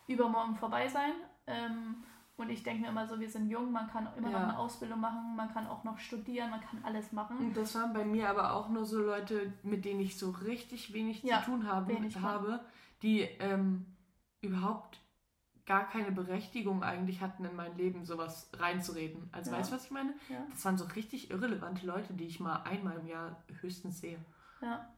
übermorgen 0.06 0.56
vorbei 0.56 0.88
sein. 0.88 1.12
Ähm, 1.46 1.96
und 2.36 2.48
ich 2.48 2.62
denke 2.62 2.82
mir 2.82 2.88
immer 2.88 3.06
so, 3.06 3.20
wir 3.20 3.28
sind 3.28 3.48
jung, 3.50 3.70
man 3.70 3.88
kann 3.90 4.08
immer 4.16 4.30
noch 4.30 4.38
Ja. 4.40 4.44
eine 4.48 4.58
Ausbildung 4.58 4.98
machen, 5.00 5.36
man 5.36 5.52
kann 5.52 5.66
auch 5.66 5.84
noch 5.84 5.98
studieren, 5.98 6.50
man 6.50 6.60
kann 6.62 6.82
alles 6.84 7.12
machen. 7.12 7.36
Und 7.36 7.56
das 7.56 7.74
waren 7.74 7.92
bei 7.92 8.04
mir 8.04 8.30
aber 8.30 8.54
auch 8.54 8.70
nur 8.70 8.86
so 8.86 8.98
Leute, 8.98 9.52
mit 9.62 9.84
denen 9.84 10.00
ich 10.00 10.18
so 10.18 10.30
richtig 10.30 10.92
wenig 10.94 11.22
Ja, 11.22 11.40
zu 11.40 11.50
tun 11.50 11.66
habe, 11.66 11.88
wenig, 11.94 12.14
ja. 12.14 12.22
habe 12.22 12.60
die 13.02 13.20
ähm, 13.20 13.84
überhaupt 14.40 14.98
gar 15.66 15.88
keine 15.88 16.12
Berechtigung 16.12 16.82
eigentlich 16.82 17.20
hatten, 17.20 17.44
in 17.44 17.54
mein 17.56 17.76
Leben 17.76 18.04
sowas 18.04 18.50
reinzureden. 18.58 19.28
Also 19.32 19.50
Ja. 19.50 19.58
weißt 19.58 19.70
du, 19.70 19.76
was 19.76 19.84
ich 19.84 19.90
meine? 19.90 20.14
Ja. 20.28 20.44
Das 20.50 20.64
waren 20.64 20.78
so 20.78 20.84
richtig 20.86 21.30
irrelevante 21.30 21.86
Leute, 21.86 22.12
die 22.14 22.24
ich 22.24 22.40
mal 22.40 22.62
einmal 22.62 22.96
im 22.98 23.06
Jahr 23.06 23.36
höchstens 23.60 24.00
sehe. 24.00 24.18
Ja. 24.60 24.88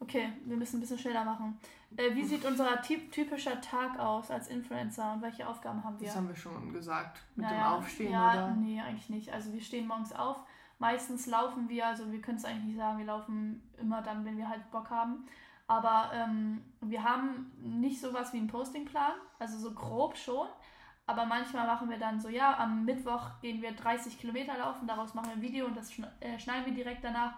Okay, 0.00 0.32
wir 0.44 0.56
müssen 0.56 0.78
ein 0.78 0.80
bisschen 0.80 0.98
schneller 0.98 1.24
machen. 1.24 1.58
Äh, 1.96 2.14
wie 2.14 2.24
sieht 2.24 2.44
unser 2.44 2.82
typ 2.82 3.12
typischer 3.12 3.60
Tag 3.60 3.98
aus 4.00 4.30
als 4.32 4.48
Influencer 4.48 5.12
und 5.12 5.22
welche 5.22 5.46
Aufgaben 5.46 5.84
haben 5.84 6.00
wir? 6.00 6.08
Das 6.08 6.16
haben 6.16 6.26
wir 6.28 6.34
schon 6.34 6.72
gesagt. 6.72 7.22
Mit 7.36 7.46
dem 7.46 7.50
Naja, 7.52 7.76
Aufstehen 7.76 8.12
ja, 8.12 8.32
oder. 8.32 8.54
Nee, 8.56 8.80
eigentlich 8.80 9.10
nicht. 9.10 9.32
Also 9.32 9.52
wir 9.52 9.60
stehen 9.60 9.86
morgens 9.86 10.12
auf. 10.12 10.38
Meistens 10.80 11.26
laufen 11.26 11.68
wir, 11.68 11.86
also 11.86 12.10
wir 12.10 12.20
können 12.20 12.38
es 12.38 12.44
eigentlich 12.44 12.64
nicht 12.64 12.76
sagen, 12.78 12.98
wir 12.98 13.04
laufen 13.06 13.62
immer 13.78 14.02
dann, 14.02 14.24
wenn 14.24 14.36
wir 14.36 14.48
halt 14.48 14.68
Bock 14.72 14.90
haben. 14.90 15.26
Aber 15.66 16.10
ähm, 16.14 16.62
wir 16.80 17.02
haben 17.04 17.52
nicht 17.58 18.00
sowas 18.00 18.32
wie 18.32 18.38
einen 18.38 18.48
Postingplan, 18.48 19.12
also 19.38 19.58
so 19.58 19.72
grob 19.72 20.16
schon. 20.16 20.46
Aber 21.06 21.24
manchmal 21.26 21.66
machen 21.66 21.90
wir 21.90 21.98
dann 21.98 22.20
so, 22.20 22.28
ja, 22.28 22.58
am 22.58 22.84
Mittwoch 22.84 23.40
gehen 23.40 23.60
wir 23.62 23.72
30 23.72 24.18
Kilometer 24.18 24.56
laufen, 24.58 24.86
daraus 24.86 25.14
machen 25.14 25.26
wir 25.26 25.32
ein 25.34 25.42
Video 25.42 25.66
und 25.66 25.76
das 25.76 25.90
äh, 26.20 26.38
schneiden 26.38 26.66
wir 26.66 26.74
direkt 26.74 27.02
danach. 27.04 27.34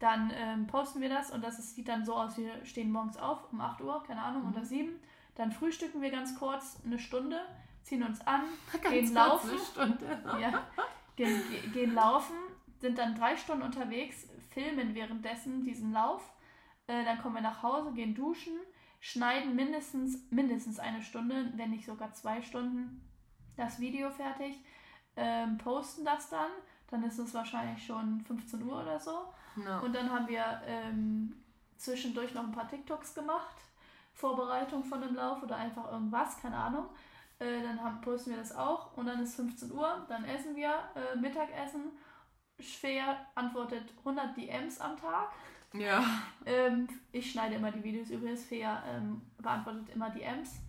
Dann 0.00 0.32
ähm, 0.34 0.66
posten 0.66 1.00
wir 1.00 1.08
das 1.08 1.30
und 1.30 1.42
das 1.44 1.58
ist, 1.58 1.76
sieht 1.76 1.88
dann 1.88 2.04
so 2.04 2.14
aus, 2.16 2.36
wir 2.36 2.64
stehen 2.64 2.90
morgens 2.90 3.16
auf 3.16 3.52
um 3.52 3.60
8 3.60 3.80
Uhr, 3.80 4.02
keine 4.04 4.22
Ahnung, 4.22 4.42
Mhm. 4.44 4.52
oder 4.52 4.64
7. 4.64 5.00
Dann 5.36 5.52
frühstücken 5.52 6.00
wir 6.02 6.10
ganz 6.10 6.36
kurz, 6.38 6.80
eine 6.84 6.98
Stunde, 6.98 7.40
ziehen 7.82 8.02
uns 8.02 8.20
an, 8.26 8.42
Ganz 8.72 8.88
gehen 8.90 9.14
laufen. 9.14 9.50
ja, 10.40 10.62
gehen, 11.16 11.40
ge- 11.50 11.68
gehen 11.70 11.94
laufen, 11.94 12.34
sind 12.80 12.98
dann 12.98 13.14
drei 13.14 13.36
Stunden 13.36 13.62
unterwegs, 13.62 14.26
filmen 14.50 14.94
währenddessen 14.94 15.62
diesen 15.64 15.92
Lauf. 15.92 16.22
Äh, 16.86 17.04
dann 17.04 17.20
kommen 17.20 17.36
wir 17.36 17.42
nach 17.42 17.62
Hause, 17.62 17.92
gehen 17.92 18.14
duschen, 18.14 18.54
schneiden 19.00 19.54
mindestens, 19.54 20.30
mindestens 20.30 20.78
eine 20.78 21.02
Stunde, 21.02 21.52
wenn 21.56 21.70
nicht 21.70 21.86
sogar 21.86 22.12
zwei 22.12 22.42
Stunden, 22.42 23.00
das 23.56 23.78
Video 23.80 24.10
fertig, 24.10 24.56
ähm, 25.16 25.58
posten 25.58 26.04
das 26.04 26.28
dann. 26.30 26.50
Dann 26.90 27.02
ist 27.04 27.18
es 27.18 27.34
wahrscheinlich 27.34 27.84
schon 27.84 28.20
15 28.20 28.62
Uhr 28.62 28.82
oder 28.82 29.00
so. 29.00 29.32
Ja. 29.64 29.78
Und 29.80 29.94
dann 29.94 30.10
haben 30.10 30.28
wir 30.28 30.62
ähm, 30.66 31.34
zwischendurch 31.76 32.34
noch 32.34 32.44
ein 32.44 32.52
paar 32.52 32.68
TikToks 32.68 33.14
gemacht. 33.14 33.56
Vorbereitung 34.12 34.84
von 34.84 35.00
dem 35.00 35.14
Lauf 35.14 35.42
oder 35.42 35.56
einfach 35.56 35.90
irgendwas, 35.90 36.40
keine 36.40 36.56
Ahnung. 36.56 36.86
Äh, 37.38 37.62
dann 37.62 37.82
haben, 37.82 38.00
posten 38.00 38.30
wir 38.30 38.38
das 38.38 38.54
auch 38.54 38.96
und 38.96 39.06
dann 39.06 39.20
ist 39.20 39.34
15 39.34 39.72
Uhr, 39.72 40.06
dann 40.08 40.24
essen 40.24 40.54
wir 40.54 40.72
äh, 40.94 41.16
Mittagessen. 41.16 41.92
Schwer 42.60 43.26
antwortet 43.34 43.92
100 43.98 44.36
DMs 44.36 44.80
am 44.80 44.96
Tag. 44.96 45.32
Ja. 45.74 46.04
Ähm, 46.46 46.88
ich 47.12 47.30
schneide 47.30 47.56
immer 47.56 47.70
die 47.70 47.82
Videos 47.82 48.10
übrigens. 48.10 48.44
Fea 48.44 48.82
ähm, 48.88 49.22
beantwortet 49.38 49.88
immer 49.90 50.10
DMs. 50.10 50.60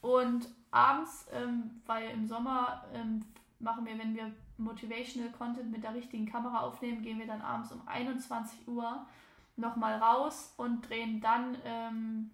Und 0.00 0.48
abends, 0.70 1.26
ähm, 1.32 1.82
weil 1.86 2.10
im 2.10 2.26
Sommer 2.26 2.84
ähm, 2.94 3.24
machen 3.58 3.86
wir, 3.86 3.98
wenn 3.98 4.14
wir 4.14 4.32
Motivational 4.56 5.30
Content 5.32 5.70
mit 5.70 5.82
der 5.84 5.94
richtigen 5.94 6.26
Kamera 6.26 6.60
aufnehmen, 6.60 7.02
gehen 7.02 7.18
wir 7.18 7.26
dann 7.26 7.42
abends 7.42 7.72
um 7.72 7.86
21 7.86 8.66
Uhr 8.68 9.06
nochmal 9.56 9.98
raus 9.98 10.54
und 10.56 10.88
drehen 10.88 11.20
dann 11.20 11.56
ähm, 11.64 12.30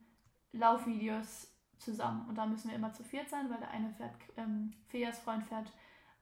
Laufvideos 0.53 1.49
zusammen. 1.79 2.27
Und 2.29 2.37
da 2.37 2.47
müssen 2.47 2.69
wir 2.69 2.77
immer 2.77 2.93
zu 2.93 3.03
viert 3.03 3.29
sein, 3.29 3.51
weil 3.51 3.59
der 3.59 3.71
eine 3.71 3.91
fährt, 3.91 4.15
ähm, 4.37 4.73
Feas 4.89 5.19
Freund 5.21 5.45
fährt 5.45 5.73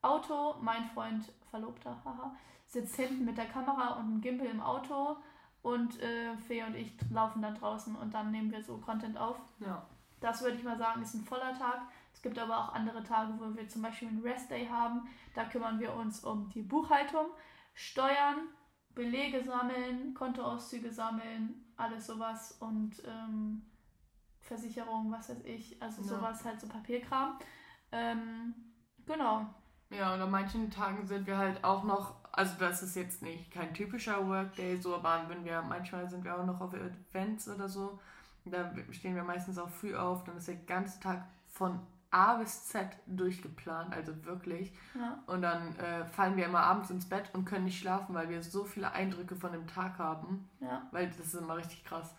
Auto, 0.01 0.57
mein 0.61 0.85
Freund, 0.87 1.25
Verlobter, 1.51 2.01
haha, 2.05 2.35
sitzt 2.67 2.97
hinten 2.97 3.25
mit 3.25 3.37
der 3.37 3.47
Kamera 3.47 3.95
und 3.95 4.07
einem 4.07 4.21
Gimbal 4.21 4.49
im 4.49 4.61
Auto 4.61 5.17
und 5.63 6.01
äh, 6.01 6.37
Fee 6.37 6.63
und 6.65 6.75
ich 6.75 6.93
laufen 7.11 7.41
dann 7.43 7.55
draußen 7.55 7.95
und 7.97 8.13
dann 8.13 8.31
nehmen 8.31 8.51
wir 8.51 8.63
so 8.63 8.79
Content 8.79 9.17
auf. 9.19 9.37
ja. 9.61 9.87
Das 10.21 10.41
würde 10.41 10.57
ich 10.57 10.63
mal 10.63 10.79
sagen, 10.79 11.03
ist 11.03 11.15
ein 11.15 11.25
voller 11.25 11.53
Tag. 11.53 11.81
Es 12.15 12.23
gibt 12.23 12.39
aber 12.39 12.57
auch 12.57 12.75
andere 12.75 13.03
Tage, 13.03 13.33
wo 13.41 13.57
wir 13.57 13.69
zum 13.69 13.83
Beispiel 13.83 14.07
einen 14.07 14.23
Rest 14.23 14.53
Day 14.53 14.69
haben. 14.69 15.09
Da 15.35 15.45
kümmern 15.47 15.81
wir 15.81 15.93
uns 15.95 16.23
um 16.23 16.49
die 16.51 16.63
Buchhaltung, 16.63 17.27
Steuern, 17.75 18.47
Belege 18.95 19.43
sammeln, 19.43 20.15
Kontoauszüge 20.15 20.93
sammeln, 20.93 21.65
alles 21.77 22.07
sowas 22.07 22.53
und 22.61 23.03
ähm, 23.05 23.63
Versicherung, 24.39 25.11
was 25.11 25.29
weiß 25.29 25.43
ich, 25.45 25.83
also 25.83 26.03
Ja. 26.03 26.09
sowas 26.09 26.45
halt 26.45 26.61
so 26.61 26.69
Papierkram. 26.69 27.39
Ähm, 27.91 28.55
genau. 29.05 29.47
Ja, 29.91 30.15
und 30.15 30.21
an 30.21 30.31
manchen 30.31 30.71
Tagen 30.71 31.05
sind 31.05 31.27
wir 31.27 31.37
halt 31.37 31.65
auch 31.65 31.83
noch, 31.83 32.15
also 32.33 32.55
das 32.59 32.83
ist 32.83 32.97
jetzt 32.97 33.23
nicht 33.23 33.51
kein 33.51 33.75
typischer 33.75 34.27
Workday, 34.27 34.77
so, 34.81 34.95
aber 34.97 35.25
wenn 35.29 35.45
wir, 35.45 35.63
manchmal 35.63 36.09
sind 36.09 36.25
wir 36.25 36.37
auch 36.39 36.45
noch 36.47 36.61
auf 36.61 36.73
Events 36.75 37.49
oder 37.49 37.69
so, 37.69 38.01
da 38.45 38.73
stehen 38.91 39.15
wir 39.15 39.23
meistens 39.25 39.59
auch 39.59 39.69
früh 39.69 39.95
auf, 39.95 40.25
dann 40.25 40.37
ist 40.37 40.49
der 40.49 40.57
ganze 40.57 40.99
Tag 41.01 41.25
von 41.49 41.79
A 42.11 42.35
bis 42.35 42.67
Z 42.67 42.89
durchgeplant, 43.07 43.95
also 43.95 44.25
wirklich. 44.25 44.73
Ja. 44.95 45.23
Und 45.27 45.43
dann 45.43 45.75
äh, 45.77 46.05
fallen 46.05 46.37
wir 46.37 46.45
immer 46.45 46.61
abends 46.61 46.91
ins 46.91 47.09
Bett 47.09 47.31
und 47.35 47.45
können 47.47 47.65
nicht 47.65 47.79
schlafen, 47.81 48.15
weil 48.15 48.29
wir 48.29 48.43
so 48.43 48.65
viele 48.65 48.93
Eindrücke 48.93 49.37
von 49.37 49.53
dem 49.53 49.67
Tag 49.67 49.99
haben, 49.99 50.49
Ja. 50.61 50.83
weil 50.91 51.09
das 51.09 51.19
ist 51.21 51.35
immer 51.35 51.57
richtig 51.57 51.85
krass. 51.85 52.15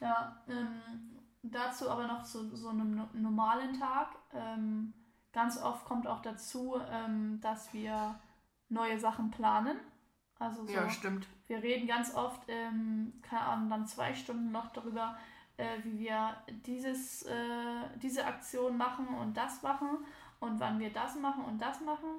Ja, 0.00 0.36
ähm, 0.48 1.20
dazu 1.42 1.88
aber 1.90 2.06
noch 2.06 2.22
zu 2.24 2.56
so 2.56 2.70
einem 2.70 2.96
no- 2.96 3.08
normalen 3.14 3.78
Tag. 3.78 4.08
Ähm, 4.34 4.92
ganz 5.32 5.62
oft 5.62 5.84
kommt 5.84 6.06
auch 6.08 6.22
dazu, 6.22 6.80
ähm, 6.90 7.38
dass 7.40 7.72
wir 7.72 8.16
neue 8.68 8.98
Sachen 8.98 9.30
planen. 9.30 9.78
Also 10.38 10.66
so, 10.66 10.72
Ja, 10.72 10.88
stimmt. 10.90 11.26
wir 11.46 11.62
reden 11.62 11.86
ganz 11.86 12.14
oft, 12.14 12.42
ähm, 12.48 13.12
keine 13.22 13.42
Ahnung, 13.42 13.70
dann 13.70 13.86
zwei 13.86 14.14
Stunden 14.14 14.52
noch 14.52 14.70
darüber, 14.72 15.16
äh, 15.56 15.78
wie 15.82 15.98
wir 15.98 16.36
dieses, 16.66 17.22
äh, 17.22 17.88
diese 18.02 18.26
Aktion 18.26 18.76
machen 18.76 19.08
und 19.08 19.36
das 19.36 19.62
machen 19.62 19.88
und 20.40 20.60
wann 20.60 20.78
wir 20.78 20.92
das 20.92 21.16
machen 21.16 21.44
und 21.44 21.60
das 21.62 21.80
machen. 21.80 22.10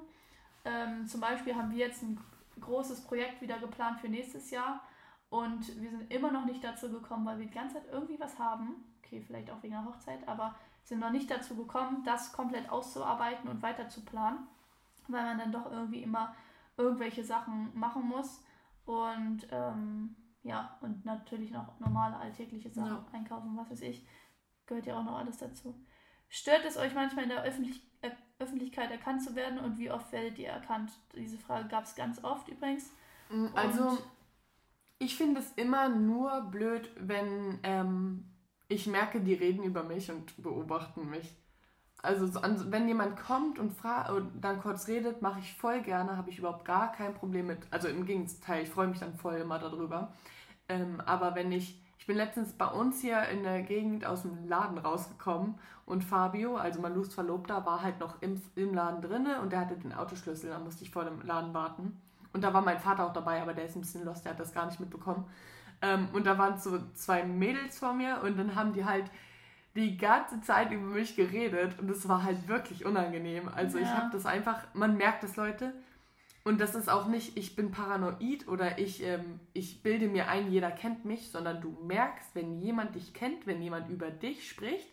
Ähm, 0.64 1.06
zum 1.06 1.20
Beispiel 1.20 1.54
haben 1.54 1.70
wir 1.70 1.78
jetzt 1.78 2.02
ein 2.02 2.18
großes 2.60 3.04
Projekt 3.04 3.40
wieder 3.40 3.58
geplant 3.60 4.00
für 4.00 4.08
nächstes 4.08 4.50
Jahr 4.50 4.82
und 5.30 5.80
wir 5.80 5.90
sind 5.90 6.12
immer 6.12 6.32
noch 6.32 6.44
nicht 6.44 6.64
dazu 6.64 6.90
gekommen, 6.90 7.24
weil 7.24 7.38
wir 7.38 7.46
die 7.46 7.54
ganze 7.54 7.76
Zeit 7.76 7.86
irgendwie 7.92 8.18
was 8.18 8.38
haben. 8.40 8.84
Okay, 9.04 9.22
vielleicht 9.24 9.50
auch 9.50 9.62
wegen 9.62 9.74
der 9.74 9.84
Hochzeit, 9.84 10.26
aber 10.26 10.56
sind 10.82 10.98
noch 10.98 11.10
nicht 11.10 11.30
dazu 11.30 11.54
gekommen, 11.54 12.02
das 12.04 12.32
komplett 12.32 12.68
auszuarbeiten 12.70 13.48
und 13.48 13.62
weiter 13.62 13.88
zu 13.88 14.04
planen, 14.04 14.48
weil 15.08 15.24
man 15.24 15.38
dann 15.38 15.52
doch 15.52 15.70
irgendwie 15.70 16.02
immer 16.02 16.34
irgendwelche 16.76 17.24
Sachen 17.24 17.76
machen 17.78 18.06
muss. 18.06 18.42
Und 18.84 19.46
ähm, 19.50 20.16
ja, 20.42 20.78
und 20.80 21.04
natürlich 21.04 21.50
noch 21.50 21.78
normale 21.80 22.16
alltägliche 22.16 22.70
Sachen 22.70 22.88
Ja. 22.90 23.06
einkaufen, 23.12 23.56
was 23.56 23.70
weiß 23.70 23.82
ich. 23.82 24.06
Gehört 24.66 24.86
ja 24.86 24.98
auch 24.98 25.04
noch 25.04 25.18
alles 25.18 25.38
dazu. 25.38 25.74
Stört 26.28 26.64
es 26.64 26.76
euch 26.76 26.94
manchmal 26.94 27.24
in 27.24 27.30
der 27.30 27.42
Öffentlich 27.42 27.82
äh, 28.02 28.10
Öffentlichkeit 28.38 28.90
erkannt 28.90 29.22
zu 29.22 29.34
werden 29.34 29.58
und 29.58 29.78
wie 29.78 29.90
oft 29.90 30.12
werdet 30.12 30.38
ihr 30.38 30.48
erkannt? 30.50 30.92
Diese 31.16 31.38
Frage 31.38 31.68
gab 31.68 31.84
es 31.84 31.96
ganz 31.96 32.22
oft 32.22 32.48
übrigens. 32.48 32.92
Also, 33.54 33.88
Und- 33.88 34.02
ich 35.00 35.16
finde 35.16 35.40
es 35.40 35.52
immer 35.52 35.88
nur 35.88 36.42
blöd, 36.42 36.90
wenn 36.98 37.58
ähm, 37.62 38.24
ich 38.68 38.86
merke, 38.86 39.20
die 39.20 39.34
reden 39.34 39.62
über 39.64 39.82
mich 39.82 40.10
und 40.10 40.40
beobachten 40.42 41.08
mich. 41.10 41.34
Also, 42.00 42.28
wenn 42.70 42.86
jemand 42.86 43.18
kommt 43.18 43.58
und, 43.58 43.72
und 43.84 44.30
dann 44.40 44.60
kurz 44.60 44.86
redet, 44.86 45.20
mache 45.20 45.40
ich 45.40 45.54
voll 45.54 45.82
gerne, 45.82 46.16
habe 46.16 46.30
ich 46.30 46.38
überhaupt 46.38 46.64
gar 46.64 46.92
kein 46.92 47.14
Problem 47.14 47.46
mit. 47.48 47.58
Also, 47.70 47.88
im 47.88 48.06
Gegenteil, 48.06 48.62
ich 48.62 48.70
freue 48.70 48.86
mich 48.86 49.00
dann 49.00 49.14
voll 49.14 49.34
immer 49.34 49.58
darüber. 49.58 50.12
Ähm, 50.68 51.00
aber 51.06 51.34
wenn 51.34 51.50
ich, 51.50 51.80
ich 51.98 52.06
bin 52.06 52.16
letztens 52.16 52.52
bei 52.52 52.66
uns 52.66 53.00
hier 53.00 53.22
in 53.28 53.42
der 53.42 53.62
Gegend 53.62 54.04
aus 54.04 54.22
dem 54.22 54.48
Laden 54.48 54.78
rausgekommen 54.78 55.56
und 55.86 56.04
Fabio, 56.04 56.56
also 56.56 56.80
Malus 56.80 57.14
Verlobter, 57.14 57.64
war 57.66 57.82
halt 57.82 57.98
noch 58.00 58.20
im, 58.22 58.40
im 58.54 58.74
Laden 58.74 59.02
drinne 59.02 59.40
und 59.40 59.52
der 59.52 59.60
hatte 59.60 59.76
den 59.76 59.92
Autoschlüssel, 59.92 60.50
da 60.50 60.58
musste 60.58 60.84
ich 60.84 60.90
vor 60.90 61.04
dem 61.04 61.22
Laden 61.22 61.54
warten. 61.54 62.00
Und 62.32 62.44
da 62.44 62.52
war 62.52 62.60
mein 62.60 62.78
Vater 62.78 63.06
auch 63.06 63.12
dabei, 63.12 63.40
aber 63.42 63.54
der 63.54 63.64
ist 63.64 63.76
ein 63.76 63.80
bisschen 63.80 64.04
lost, 64.04 64.24
der 64.24 64.32
hat 64.32 64.40
das 64.40 64.52
gar 64.52 64.66
nicht 64.66 64.78
mitbekommen. 64.78 65.24
Ähm, 65.80 66.08
und 66.12 66.26
da 66.26 66.36
waren 66.38 66.58
so 66.58 66.78
zwei 66.94 67.24
Mädels 67.24 67.78
vor 67.78 67.94
mir 67.94 68.20
und 68.22 68.38
dann 68.38 68.54
haben 68.54 68.72
die 68.72 68.84
halt 68.84 69.10
die 69.78 69.96
ganze 69.96 70.40
Zeit 70.40 70.72
über 70.72 70.86
mich 70.86 71.16
geredet 71.16 71.78
und 71.78 71.90
es 71.90 72.08
war 72.08 72.22
halt 72.24 72.48
wirklich 72.48 72.84
unangenehm. 72.84 73.48
Also 73.48 73.78
ich 73.78 73.84
Ja. 73.84 73.96
habe 73.96 74.10
das 74.12 74.26
einfach, 74.26 74.62
man 74.74 74.96
merkt 74.96 75.22
das 75.22 75.36
Leute 75.36 75.72
und 76.44 76.60
das 76.60 76.74
ist 76.74 76.88
auch 76.88 77.06
nicht, 77.06 77.36
ich 77.36 77.56
bin 77.56 77.70
paranoid 77.70 78.48
oder 78.48 78.78
ich, 78.78 79.02
ähm, 79.02 79.40
ich 79.52 79.82
bilde 79.82 80.08
mir 80.08 80.28
ein, 80.28 80.50
jeder 80.50 80.70
kennt 80.70 81.04
mich, 81.04 81.30
sondern 81.30 81.60
du 81.60 81.70
merkst, 81.86 82.34
wenn 82.34 82.60
jemand 82.60 82.94
dich 82.94 83.14
kennt, 83.14 83.46
wenn 83.46 83.62
jemand 83.62 83.88
über 83.90 84.10
dich 84.10 84.48
spricht 84.48 84.88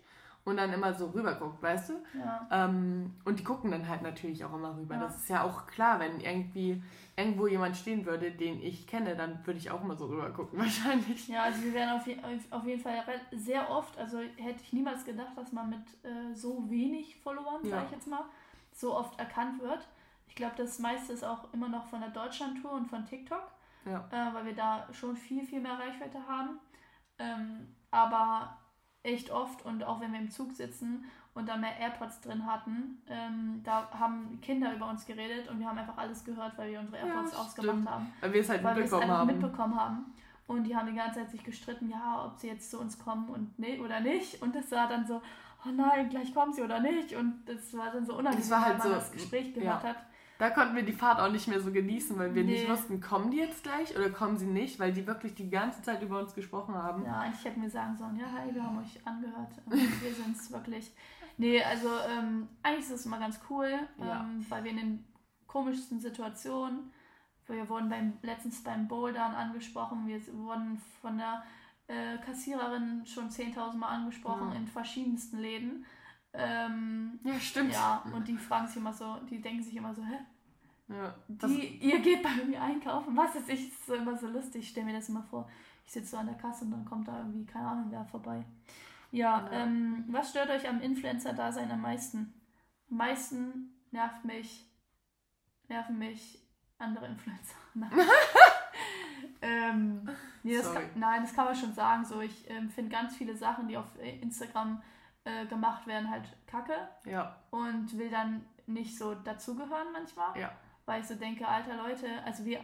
und 0.45 0.57
dann 0.57 0.71
immer 0.71 0.93
so 0.93 1.07
rüber 1.07 1.33
guckt, 1.35 1.61
weißt 1.61 1.89
du? 1.89 1.93
Ja, 2.17 2.47
Ähm, 2.51 3.13
und 3.25 3.39
die 3.39 3.43
gucken 3.43 3.71
dann 3.71 3.87
halt 3.89 4.01
natürlich 4.03 4.45
auch 4.45 4.53
immer 4.53 4.77
rüber. 4.77 4.95
Ja. 4.95 5.01
Das 5.01 5.17
ist 5.17 5.29
ja 5.29 5.43
auch 5.43 5.65
klar, 5.67 5.99
wenn 5.99 6.19
irgendwie 6.19 6.81
irgendwo 7.17 7.47
jemand 7.47 7.75
stehen 7.75 8.05
würde, 8.05 8.31
den 8.31 8.61
ich 8.61 8.85
kenne, 8.87 9.15
dann 9.15 9.39
würde 9.45 9.57
ich 9.57 9.71
auch 9.71 9.81
immer 9.83 9.95
so 9.95 10.05
rüber 10.05 10.29
gucken, 10.31 10.59
wahrscheinlich. 10.59 11.27
ja 11.27 11.43
also 11.43 11.61
wir 11.63 11.73
werden 11.73 11.99
auf, 11.99 12.05
je 12.07 12.17
auf- 12.51 12.65
jeden 12.65 12.81
Fall 12.81 13.03
sehr 13.31 13.69
oft, 13.69 13.97
also 13.97 14.19
hätte 14.19 14.61
ich 14.61 14.71
niemals 14.73 15.03
gedacht, 15.03 15.35
dass 15.35 15.51
man 15.51 15.69
mit 15.69 15.79
äh, 16.03 16.33
so 16.35 16.69
wenig 16.69 17.15
Followern, 17.21 17.63
Ja. 17.63 17.71
sage 17.71 17.85
ich 17.87 17.91
jetzt 17.93 18.07
mal, 18.07 18.23
so 18.71 18.95
oft 18.95 19.17
erkannt 19.19 19.61
wird. 19.61 19.87
Ich 20.27 20.35
glaube, 20.35 20.53
das 20.57 20.77
meiste 20.79 21.13
ist 21.13 21.23
auch 21.23 21.51
immer 21.53 21.69
noch 21.69 21.85
von 21.87 22.01
der 22.01 22.09
Deutschland-Tour 22.09 22.71
und 22.71 22.87
von 22.87 23.05
TikTok. 23.05 23.43
Ja. 23.85 24.03
äh, 24.11 24.33
weil 24.33 24.45
wir 24.47 24.55
da 24.55 24.87
schon 24.91 25.15
viel, 25.15 25.45
viel 25.45 25.61
mehr 25.61 25.77
Reichweite 25.79 26.17
haben. 26.27 26.59
Ähm, 27.19 27.67
aber 27.91 28.57
echt 29.05 29.31
oft 29.31 29.63
und 29.65 29.83
auch 29.83 30.01
wenn 30.01 30.11
wir 30.11 30.19
im 30.19 30.31
Zug 30.31 30.51
sitzen 30.51 31.05
und 31.33 31.47
dann 31.49 31.61
mehr 31.61 31.77
AirPods 31.79 32.21
drin 32.21 32.45
hatten, 32.45 33.01
ähm, 33.09 33.61
da 33.63 33.89
haben 33.91 34.39
Kinder 34.41 34.73
über 34.73 34.89
uns 34.89 35.05
geredet 35.05 35.49
und 35.49 35.59
wir 35.59 35.67
haben 35.67 35.77
einfach 35.77 35.97
alles 35.97 36.23
gehört, 36.23 36.57
weil 36.57 36.71
wir 36.71 36.79
unsere 36.79 36.97
AirPods 36.97 37.33
ja, 37.33 37.37
ausgemacht 37.39 37.89
haben. 37.89 38.13
Weil 38.21 38.33
wir 38.33 38.41
es 38.41 38.49
halt 38.49 38.63
weil 38.63 38.75
mitbekommen 38.75 39.11
haben. 39.11 39.27
mitbekommen 39.27 39.79
haben. 39.79 40.05
Und 40.47 40.63
die 40.63 40.75
haben 40.75 40.87
die 40.87 40.95
ganze 40.95 41.19
Zeit 41.19 41.31
sich 41.31 41.43
gestritten, 41.43 41.89
ja, 41.89 42.23
ob 42.25 42.37
sie 42.37 42.47
jetzt 42.47 42.69
zu 42.69 42.79
uns 42.79 42.99
kommen 42.99 43.29
und 43.29 43.57
nee, 43.57 43.79
oder 43.79 43.99
nicht. 43.99 44.41
Und 44.41 44.55
das 44.55 44.71
war 44.71 44.87
dann 44.87 45.05
so, 45.05 45.21
oh 45.65 45.71
nein, 45.71 46.09
gleich 46.09 46.33
kommen 46.33 46.53
sie 46.53 46.61
oder 46.61 46.79
nicht. 46.79 47.15
Und 47.15 47.43
das 47.45 47.75
war 47.75 47.91
dann 47.91 48.05
so 48.05 48.17
unangenehm, 48.17 48.49
weil 48.49 48.61
halt 48.61 48.77
man 48.77 48.87
so, 48.87 48.93
das 48.93 49.11
Gespräch 49.11 49.53
gehört 49.53 49.83
ja. 49.83 49.89
hat. 49.89 49.97
Da 50.37 50.49
konnten 50.49 50.75
wir 50.75 50.83
die 50.83 50.93
Fahrt 50.93 51.19
auch 51.19 51.31
nicht 51.31 51.47
mehr 51.47 51.61
so 51.61 51.71
genießen, 51.71 52.17
weil 52.19 52.35
wir 52.35 52.43
nee. 52.43 52.51
nicht 52.51 52.69
wussten, 52.69 52.99
kommen 52.99 53.31
die 53.31 53.37
jetzt 53.37 53.63
gleich 53.63 53.95
oder 53.95 54.09
kommen 54.09 54.37
sie 54.37 54.45
nicht, 54.45 54.79
weil 54.79 54.91
die 54.91 55.07
wirklich 55.07 55.33
die 55.33 55.49
ganze 55.49 55.81
Zeit 55.81 56.01
über 56.01 56.19
uns 56.19 56.35
gesprochen 56.35 56.75
haben. 56.75 57.05
Ja, 57.05 57.21
eigentlich 57.21 57.45
hätten 57.45 57.61
wir 57.61 57.69
sagen 57.69 57.95
sollen, 57.95 58.17
ja, 58.17 58.25
hi, 58.31 58.53
wir 58.53 58.63
haben 58.63 58.77
euch 58.79 58.99
angehört. 59.05 59.53
wir 59.65 60.13
sind 60.13 60.35
es 60.35 60.51
wirklich. 60.51 60.91
Nee, 61.37 61.63
also 61.63 61.87
ähm, 62.09 62.49
eigentlich 62.63 62.85
ist 62.85 62.91
es 62.91 63.05
immer 63.05 63.19
ganz 63.19 63.39
cool, 63.49 63.79
ja. 63.99 64.21
ähm, 64.21 64.45
weil 64.49 64.63
wir 64.63 64.71
in 64.71 64.77
den 64.77 65.05
komischsten 65.47 65.99
Situationen, 65.99 66.91
wir 67.47 67.69
wurden 67.69 67.89
beim, 67.89 68.17
letztens 68.21 68.63
beim 68.63 68.87
Bouldern 68.87 69.35
angesprochen, 69.35 70.07
wir 70.07 70.19
wurden 70.33 70.81
von 71.01 71.17
der 71.17 71.43
äh, 71.87 72.17
Kassiererin 72.25 73.05
schon 73.05 73.29
10.000 73.29 73.77
Mal 73.77 73.87
angesprochen 73.87 74.51
ja. 74.51 74.57
in 74.57 74.67
verschiedensten 74.67 75.39
Läden. 75.39 75.85
Ähm, 76.37 77.19
ja, 77.23 77.39
stimmt. 77.39 77.73
Ja, 77.73 78.03
und 78.13 78.27
die 78.27 78.37
fragen 78.37 78.67
sich 78.67 78.77
immer 78.77 78.93
so, 78.93 79.17
die 79.29 79.41
denken 79.41 79.63
sich 79.63 79.75
immer 79.75 79.93
so, 79.93 80.03
hä? 80.03 80.19
Ja, 80.87 81.15
die, 81.27 81.77
ihr 81.77 81.99
geht 81.99 82.21
bei 82.21 82.29
mir 82.45 82.61
einkaufen, 82.61 83.17
was 83.17 83.35
ist 83.35 83.49
ich? 83.49 83.69
Das 83.69 83.89
ist 83.89 84.01
immer 84.01 84.15
so 84.15 84.27
lustig, 84.27 84.61
ich 84.61 84.69
stelle 84.69 84.85
mir 84.85 84.93
das 84.93 85.09
immer 85.09 85.23
vor. 85.23 85.49
Ich 85.85 85.93
sitze 85.93 86.11
so 86.11 86.17
an 86.17 86.27
der 86.27 86.35
Kasse 86.35 86.65
und 86.65 86.71
dann 86.71 86.85
kommt 86.85 87.07
da 87.07 87.17
irgendwie, 87.19 87.45
keine 87.45 87.67
Ahnung, 87.67 87.87
wer 87.89 88.05
vorbei. 88.05 88.43
Ja, 89.11 89.49
ja. 89.51 89.51
Ähm, 89.51 90.05
was 90.09 90.29
stört 90.29 90.49
euch 90.49 90.67
am 90.67 90.81
Influencer-Dasein 90.81 91.71
am 91.71 91.81
meisten? 91.81 92.33
Am 92.91 92.97
meisten 92.97 93.75
nervt 93.91 94.25
mich, 94.25 94.69
nerven 95.69 95.97
mich 95.97 96.39
andere 96.77 97.07
Influencer. 97.07 97.55
ähm, 99.41 100.09
nee, 100.43 100.57
das 100.57 100.71
kann, 100.71 100.83
nein, 100.95 101.21
das 101.21 101.33
kann 101.33 101.45
man 101.45 101.55
schon 101.55 101.73
sagen. 101.73 102.05
So, 102.05 102.21
ich 102.21 102.49
ähm, 102.49 102.69
finde 102.69 102.91
ganz 102.91 103.15
viele 103.15 103.35
Sachen, 103.35 103.67
die 103.67 103.77
auf 103.77 103.87
Instagram 104.21 104.81
äh, 105.25 105.45
gemacht 105.47 105.85
werden, 105.87 106.09
halt 106.09 106.25
kacke. 106.47 106.87
Ja. 107.05 107.35
Und 107.51 107.97
will 107.97 108.09
dann 108.09 108.45
nicht 108.67 108.97
so 108.97 109.15
dazugehören 109.15 109.91
manchmal. 109.91 110.39
Ja. 110.39 110.51
Weil 110.85 111.01
ich 111.01 111.07
so 111.07 111.15
denke, 111.15 111.47
alter 111.47 111.75
Leute, 111.77 112.07
also 112.25 112.45
wir, 112.45 112.63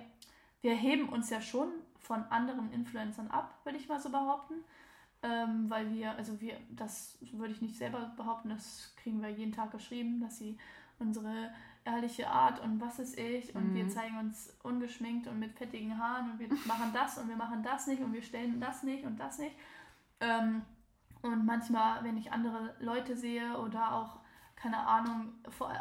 wir 0.61 0.75
heben 0.75 1.09
uns 1.09 1.29
ja 1.29 1.41
schon 1.41 1.69
von 1.99 2.23
anderen 2.25 2.71
Influencern 2.71 3.29
ab, 3.29 3.59
würde 3.63 3.77
ich 3.77 3.87
mal 3.87 3.99
so 3.99 4.09
behaupten. 4.09 4.55
Ähm, 5.23 5.69
weil 5.69 5.91
wir, 5.93 6.11
also 6.13 6.41
wir, 6.41 6.57
das 6.71 7.17
würde 7.33 7.53
ich 7.53 7.61
nicht 7.61 7.77
selber 7.77 8.11
behaupten, 8.17 8.49
das 8.49 8.95
kriegen 8.97 9.21
wir 9.21 9.29
jeden 9.29 9.51
Tag 9.51 9.71
geschrieben, 9.71 10.19
dass 10.19 10.39
sie 10.39 10.57
unsere 10.97 11.51
ehrliche 11.85 12.27
Art 12.27 12.59
und 12.61 12.79
was 12.79 12.99
ist 12.99 13.17
ich 13.17 13.55
und 13.55 13.71
mhm. 13.71 13.75
wir 13.75 13.89
zeigen 13.89 14.17
uns 14.17 14.55
ungeschminkt 14.63 15.27
und 15.27 15.39
mit 15.39 15.53
fettigen 15.57 15.97
Haaren 15.97 16.31
und 16.31 16.39
wir 16.39 16.47
machen 16.65 16.91
das 16.93 17.17
und 17.17 17.27
wir 17.27 17.35
machen 17.35 17.63
das 17.63 17.87
nicht 17.87 18.01
und 18.01 18.13
wir 18.13 18.21
stellen 18.21 18.59
das 18.59 18.83
nicht 18.83 19.05
und 19.05 19.19
das 19.19 19.39
nicht. 19.39 19.55
Ähm, 20.19 20.63
und 21.21 21.45
manchmal, 21.45 22.03
wenn 22.03 22.17
ich 22.17 22.31
andere 22.31 22.75
Leute 22.79 23.15
sehe 23.15 23.57
oder 23.59 23.93
auch, 23.93 24.19
keine 24.55 24.77
Ahnung, 24.77 25.33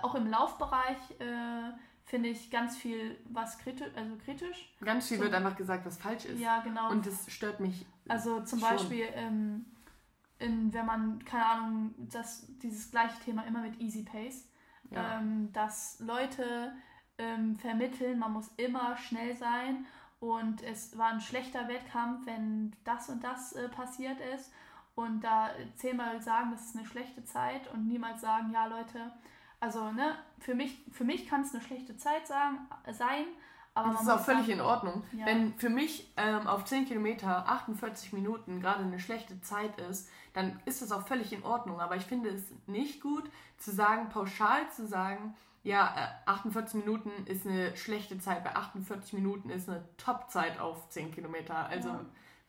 auch 0.03 0.14
im 0.14 0.26
Laufbereich, 0.26 0.98
äh, 1.18 1.72
finde 2.05 2.29
ich 2.29 2.50
ganz 2.50 2.76
viel 2.76 3.18
was 3.29 3.59
kritisch, 3.59 3.88
also 3.94 4.16
kritisch. 4.16 4.74
Ganz 4.85 5.09
viel 5.09 5.18
so, 5.18 5.24
wird 5.24 5.35
einfach 5.35 5.57
gesagt, 5.57 5.87
was 5.87 5.96
falsch 5.96 6.24
ist. 6.24 6.40
Ja, 6.40 6.61
genau. 6.61 6.90
Und 6.90 7.07
das 7.07 7.31
stört 7.31 7.61
mich. 7.61 7.87
Also 8.09 8.42
zum 8.42 8.59
schon. 8.59 8.68
Beispiel, 8.68 9.07
ähm, 9.14 9.66
in, 10.38 10.72
wenn 10.72 10.87
man, 10.87 11.24
keine 11.24 11.46
Ahnung, 11.46 11.94
das, 11.98 12.46
dieses 12.59 12.90
gleiche 12.90 13.18
Thema 13.20 13.42
immer 13.44 13.61
mit 13.61 13.81
Easy 13.81 14.03
Pace, 14.03 14.48
ja. 14.90 15.18
ähm, 15.18 15.53
dass 15.53 16.00
Leute 16.00 16.72
ähm, 17.18 17.57
vermitteln, 17.57 18.18
man 18.18 18.33
muss 18.33 18.48
immer 18.57 18.96
schnell 18.96 19.37
sein 19.37 19.87
und 20.18 20.62
es 20.62 20.98
war 20.98 21.12
ein 21.12 21.20
schlechter 21.20 21.68
Wettkampf, 21.68 22.26
wenn 22.26 22.74
das 22.85 23.09
und 23.09 23.22
das 23.22 23.53
äh, 23.53 23.68
passiert 23.68 24.18
ist 24.35 24.53
und 25.00 25.20
da 25.22 25.50
zehnmal 25.76 26.20
sagen, 26.22 26.50
das 26.52 26.66
ist 26.66 26.76
eine 26.76 26.86
schlechte 26.86 27.24
Zeit 27.24 27.72
und 27.72 27.86
niemals 27.86 28.20
sagen, 28.20 28.52
ja 28.52 28.66
Leute, 28.66 29.12
also 29.58 29.90
ne, 29.90 30.16
für 30.38 30.54
mich, 30.54 30.82
für 30.90 31.04
mich 31.04 31.28
kann 31.28 31.42
es 31.42 31.52
eine 31.54 31.62
schlechte 31.62 31.96
Zeit 31.96 32.26
sagen, 32.26 32.58
sein, 32.92 33.26
aber 33.74 33.92
das 33.92 34.02
ist 34.02 34.08
auch 34.08 34.20
völlig 34.20 34.46
sagen, 34.46 34.58
in 34.58 34.60
Ordnung. 34.60 35.02
Ja. 35.12 35.26
Wenn 35.26 35.54
für 35.54 35.68
mich 35.68 36.12
ähm, 36.16 36.46
auf 36.46 36.64
10 36.64 36.86
Kilometer 36.86 37.48
48 37.48 38.12
Minuten 38.12 38.60
gerade 38.60 38.82
eine 38.82 38.98
schlechte 38.98 39.40
Zeit 39.42 39.78
ist, 39.80 40.08
dann 40.32 40.60
ist 40.64 40.82
das 40.82 40.90
auch 40.92 41.06
völlig 41.06 41.32
in 41.32 41.44
Ordnung. 41.44 41.80
Aber 41.80 41.96
ich 41.96 42.04
finde 42.04 42.30
es 42.30 42.42
nicht 42.66 43.00
gut 43.00 43.30
zu 43.58 43.70
sagen, 43.70 44.08
pauschal 44.08 44.68
zu 44.70 44.86
sagen, 44.86 45.34
ja, 45.62 45.94
48 46.26 46.74
äh, 46.74 46.78
Minuten 46.78 47.10
ist 47.26 47.46
eine 47.46 47.76
schlechte 47.76 48.18
Zeit, 48.18 48.42
bei 48.44 48.56
48 48.56 49.12
Minuten 49.12 49.50
ist 49.50 49.68
eine 49.68 49.84
Top-Zeit 49.98 50.58
auf 50.58 50.88
10 50.88 51.12
Kilometer. 51.12 51.54
Also 51.66 51.90
ja. 51.90 52.00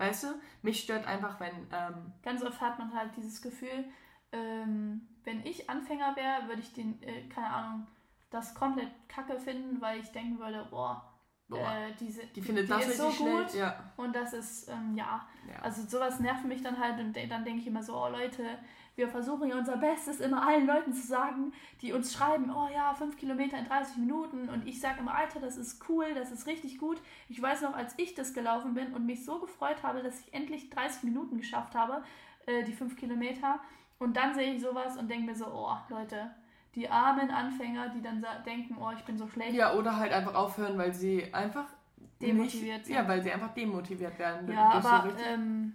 Weißt 0.02 0.24
du? 0.24 0.28
Mich 0.64 0.82
stört 0.82 1.06
einfach, 1.06 1.40
wenn. 1.40 1.68
Ähm 1.72 2.12
Ganz 2.24 2.44
oft 2.44 2.60
hat 2.60 2.80
man 2.80 2.92
halt 2.92 3.16
dieses 3.16 3.40
Gefühl, 3.40 3.86
ähm, 4.32 5.08
wenn 5.24 5.46
ich 5.46 5.70
Anfänger 5.70 6.16
wäre, 6.16 6.48
würde 6.48 6.62
ich 6.62 6.74
den, 6.74 7.00
äh, 7.04 7.28
keine 7.28 7.52
Ahnung, 7.52 7.88
das 8.32 8.56
komplett 8.56 8.90
kacke 9.08 9.40
finden, 9.40 9.80
weil 9.80 10.00
ich 10.00 10.12
denken 10.12 10.40
würde, 10.40 10.66
boah, 10.72 11.11
äh, 11.58 11.94
diese, 12.00 12.26
die 12.28 12.42
findet 12.42 12.66
die 12.66 12.70
das 12.70 12.88
ist 12.88 12.98
so 12.98 13.10
gut 13.10 13.54
ja. 13.54 13.92
und 13.98 14.16
das 14.16 14.34
ist, 14.34 14.70
ähm, 14.70 14.96
ja. 14.96 15.26
ja. 15.48 15.62
Also 15.62 15.84
sowas 15.88 16.20
nervt 16.20 16.46
mich 16.46 16.62
dann 16.62 16.78
halt 16.80 17.00
und 17.00 17.16
dann 17.30 17.44
denke 17.44 17.62
ich 17.62 17.68
immer 17.68 17.84
so, 17.84 17.96
oh 17.96 18.10
Leute, 18.10 18.44
wir 18.96 19.08
versuchen 19.08 19.50
ja 19.50 19.58
unser 19.58 19.78
Bestes, 19.78 20.20
immer 20.20 20.46
allen 20.46 20.68
Leuten 20.68 20.94
zu 20.94 21.06
sagen, 21.06 21.54
die 21.82 21.94
uns 21.94 22.14
schreiben, 22.14 22.52
oh 22.54 22.68
ja, 22.74 22.94
fünf 22.94 23.18
Kilometer 23.18 23.58
in 23.58 23.66
30 23.66 23.98
Minuten. 23.98 24.50
Und 24.50 24.68
ich 24.68 24.82
sage 24.82 25.00
immer, 25.00 25.16
Alter, 25.16 25.40
das 25.40 25.58
ist 25.58 25.88
cool, 25.90 26.14
das 26.14 26.32
ist 26.32 26.46
richtig 26.46 26.78
gut. 26.78 27.02
Ich 27.30 27.42
weiß 27.42 27.62
noch, 27.62 27.74
als 27.74 27.94
ich 27.98 28.16
das 28.16 28.34
gelaufen 28.34 28.74
bin 28.74 28.94
und 28.94 29.06
mich 29.06 29.24
so 29.24 29.40
gefreut 29.40 29.82
habe, 29.84 30.04
dass 30.04 30.20
ich 30.20 30.34
endlich 30.34 30.70
30 30.70 31.04
Minuten 31.04 31.38
geschafft 31.38 31.74
habe, 31.74 32.04
äh, 32.46 32.64
die 32.64 32.74
fünf 32.74 32.98
Kilometer. 32.98 33.60
Und 33.98 34.18
dann 34.18 34.34
sehe 34.34 34.54
ich 34.54 34.62
sowas 34.62 34.98
und 34.98 35.10
denke 35.10 35.28
mir 35.28 35.36
so, 35.36 35.46
oh, 35.48 35.78
Leute, 35.90 36.32
die 36.76 36.90
armen 36.90 37.30
Anfänger, 37.30 37.90
die 37.90 38.02
dann 38.02 38.26
denken, 38.46 38.78
oh, 38.80 38.92
ich 38.96 39.04
bin 39.04 39.18
so 39.18 39.28
schlecht. 39.28 39.54
Ja, 39.54 39.74
oder 39.74 39.98
halt 39.98 40.14
einfach 40.14 40.36
aufhören, 40.36 40.78
weil 40.78 40.94
sie 40.94 41.34
einfach 41.34 41.66
demotiviert 42.22 42.78
nicht, 42.78 42.86
sind. 42.86 42.96
Ja, 42.96 43.08
weil 43.08 43.22
sie 43.22 43.32
einfach 43.32 43.54
demotiviert 43.54 44.18
werden. 44.18 44.50
Ja, 44.52 44.70
aber 44.70 45.10
so 45.10 45.24
ähm, 45.24 45.74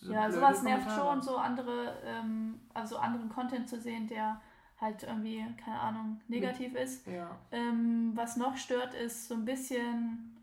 ja, 0.00 0.30
sowas 0.30 0.62
nervt 0.62 0.90
schon, 0.90 1.20
so 1.20 1.36
andere, 1.36 1.98
ähm, 2.04 2.60
also 2.72 2.98
anderen 2.98 3.28
Content 3.28 3.68
zu 3.68 3.80
sehen, 3.80 4.06
der 4.06 4.40
halt 4.80 5.02
irgendwie, 5.02 5.44
keine 5.62 5.78
Ahnung, 5.78 6.20
negativ 6.28 6.74
ist. 6.74 7.06
Ja. 7.06 7.36
Ähm, 7.50 8.12
was 8.14 8.36
noch 8.36 8.56
stört, 8.56 8.94
ist 8.94 9.28
so 9.28 9.34
ein 9.34 9.44
bisschen, 9.44 10.36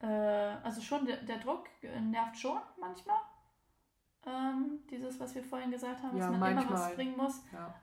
äh, 0.00 0.06
also 0.06 0.80
schon 0.80 1.06
der, 1.06 1.16
der 1.18 1.38
Druck 1.38 1.64
nervt 1.82 2.38
schon 2.38 2.58
manchmal. 2.78 3.18
Ähm, 4.26 4.80
dieses, 4.90 5.18
was 5.18 5.34
wir 5.34 5.42
vorhin 5.42 5.70
gesagt 5.70 6.02
haben, 6.02 6.16
ja, 6.16 6.24
dass 6.24 6.30
man 6.30 6.40
manchmal. 6.40 6.64
immer 6.64 6.74
was 6.74 6.94
bringen 6.94 7.16
muss. 7.16 7.42
Ja. 7.52 7.74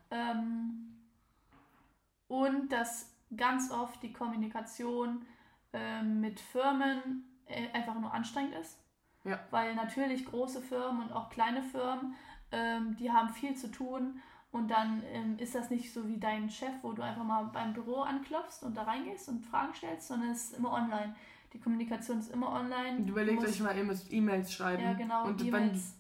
Und 2.28 2.72
dass 2.72 3.14
ganz 3.36 3.72
oft 3.72 4.02
die 4.04 4.14
Kommunikation 4.14 5.26
ähm, 5.74 6.22
mit 6.22 6.40
Firmen 6.40 7.24
äh, 7.46 7.70
einfach 7.74 8.00
nur 8.00 8.14
anstrengend 8.14 8.56
ist. 8.56 8.80
Ja. 9.24 9.40
Weil 9.52 9.76
natürlich 9.76 10.26
große 10.26 10.62
Firmen 10.62 11.02
und 11.04 11.12
auch 11.12 11.30
kleine 11.30 11.62
Firmen, 11.62 12.16
ähm, 12.52 12.96
die 12.98 13.12
haben 13.12 13.30
viel 13.30 13.56
zu 13.56 13.70
tun 13.70 14.22
und 14.52 14.70
dann 14.70 15.04
ähm, 15.12 15.38
ist 15.38 15.56
das 15.56 15.70
nicht 15.70 15.94
so 15.94 16.08
wie 16.08 16.18
dein 16.18 16.50
Chef, 16.50 16.72
wo 16.82 16.94
du 16.94 17.02
einfach 17.02 17.24
mal 17.24 17.44
beim 17.46 17.74
Büro 17.74 18.02
anklopfst 18.02 18.64
und 18.64 18.76
da 18.76 18.84
reingehst 18.84 19.28
und 19.28 19.46
Fragen 19.46 19.74
stellst, 19.74 20.08
sondern 20.08 20.32
es 20.32 20.46
ist 20.46 20.58
immer 20.58 20.72
online. 20.72 21.16
Die 21.54 21.60
Kommunikation 21.60 22.20
ist 22.20 22.32
immer 22.32 22.52
online. 22.52 23.02
Du 23.02 23.12
überlegst 23.12 23.46
euch 23.46 23.60
mal, 23.60 23.76
ihr 23.78 23.84
müsst 23.84 24.12
E-Mails 24.12 24.54
schreiben. 24.54 24.84
Ja, 24.84 24.94
genau. 24.94 25.26
Und 25.26 25.44
E-Mails. 25.44 25.96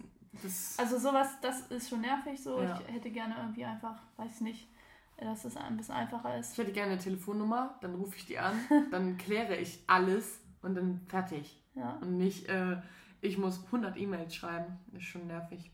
Also 0.78 0.98
sowas, 1.00 1.40
das 1.42 1.62
ist 1.68 1.90
schon 1.90 2.02
nervig 2.02 2.42
so. 2.42 2.62
Ja. 2.62 2.80
Ich 2.88 2.94
hätte 2.94 3.12
gerne 3.12 3.36
irgendwie 3.38 3.66
einfach, 3.66 4.00
weiß 4.18 4.42
nicht, 4.42 4.70
dass 5.18 5.46
es 5.46 5.58
ein 5.58 5.78
bisschen 5.78 5.96
einfacher 5.96 6.38
ist. 6.38 6.54
Ich 6.54 6.58
hätte 6.58 6.72
gerne 6.72 6.94
eine 6.94 7.02
Telefonnummer, 7.02 7.76
dann 7.82 7.96
rufe 7.96 8.16
ich 8.18 8.26
die 8.26 8.40
an, 8.40 8.56
dann 8.92 9.18
kläre 9.18 9.56
ich 9.56 9.84
alles 9.88 10.40
und 10.62 10.76
dann 10.76 11.02
fertig. 11.08 11.62
Ja. 11.76 11.98
Und 12.02 12.18
nicht, 12.18 12.48
äh, 12.50 12.78
ich 13.22 13.38
muss 13.38 13.64
100 13.66 13.98
E-Mails 13.98 14.36
schreiben. 14.36 14.80
Ist 14.94 15.06
schon 15.06 15.28
nervig. 15.28 15.72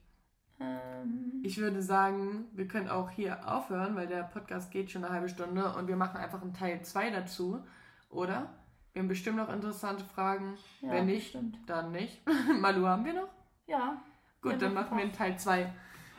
Ähm. 0.60 1.42
Ich 1.44 1.58
würde 1.58 1.82
sagen, 1.82 2.46
wir 2.54 2.68
können 2.68 2.90
auch 2.90 3.10
hier 3.10 3.48
aufhören, 3.52 3.96
weil 3.96 4.08
der 4.08 4.24
Podcast 4.24 4.72
geht 4.72 4.92
schon 4.92 5.04
eine 5.04 5.14
halbe 5.14 5.30
Stunde 5.30 5.74
und 5.76 5.88
wir 5.88 5.96
machen 5.96 6.18
einfach 6.18 6.42
einen 6.42 6.54
Teil 6.54 6.82
2 6.82 7.10
dazu, 7.10 7.64
oder? 8.10 8.50
Wir 8.94 9.02
haben 9.02 9.10
bestimmt 9.10 9.38
noch 9.38 9.52
interessante 9.52 10.06
Fragen. 10.06 10.56
Ja, 10.82 10.92
Wenn 10.92 11.08
nicht, 11.08 11.34
bestimmt. 11.34 11.58
dann 11.66 11.92
nicht. 11.92 12.22
Malu 12.60 12.86
haben 12.86 13.06
wir 13.06 13.14
noch? 13.14 13.30
Ja. 13.66 14.02
Gut, 14.42 14.62
dann 14.62 14.74
machen 14.74 14.98
wir 14.98 15.04
einen 15.04 15.14
Teil 15.14 15.38
2. 15.38 15.74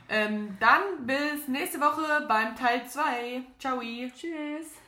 Ähm, 0.09 0.57
dann 0.61 1.07
bis 1.07 1.49
nächste 1.49 1.81
Woche 1.81 2.27
beim 2.29 2.55
Teil 2.57 2.87
2. 2.87 3.43
Ciao. 3.59 3.81
Tschüss. 3.81 4.84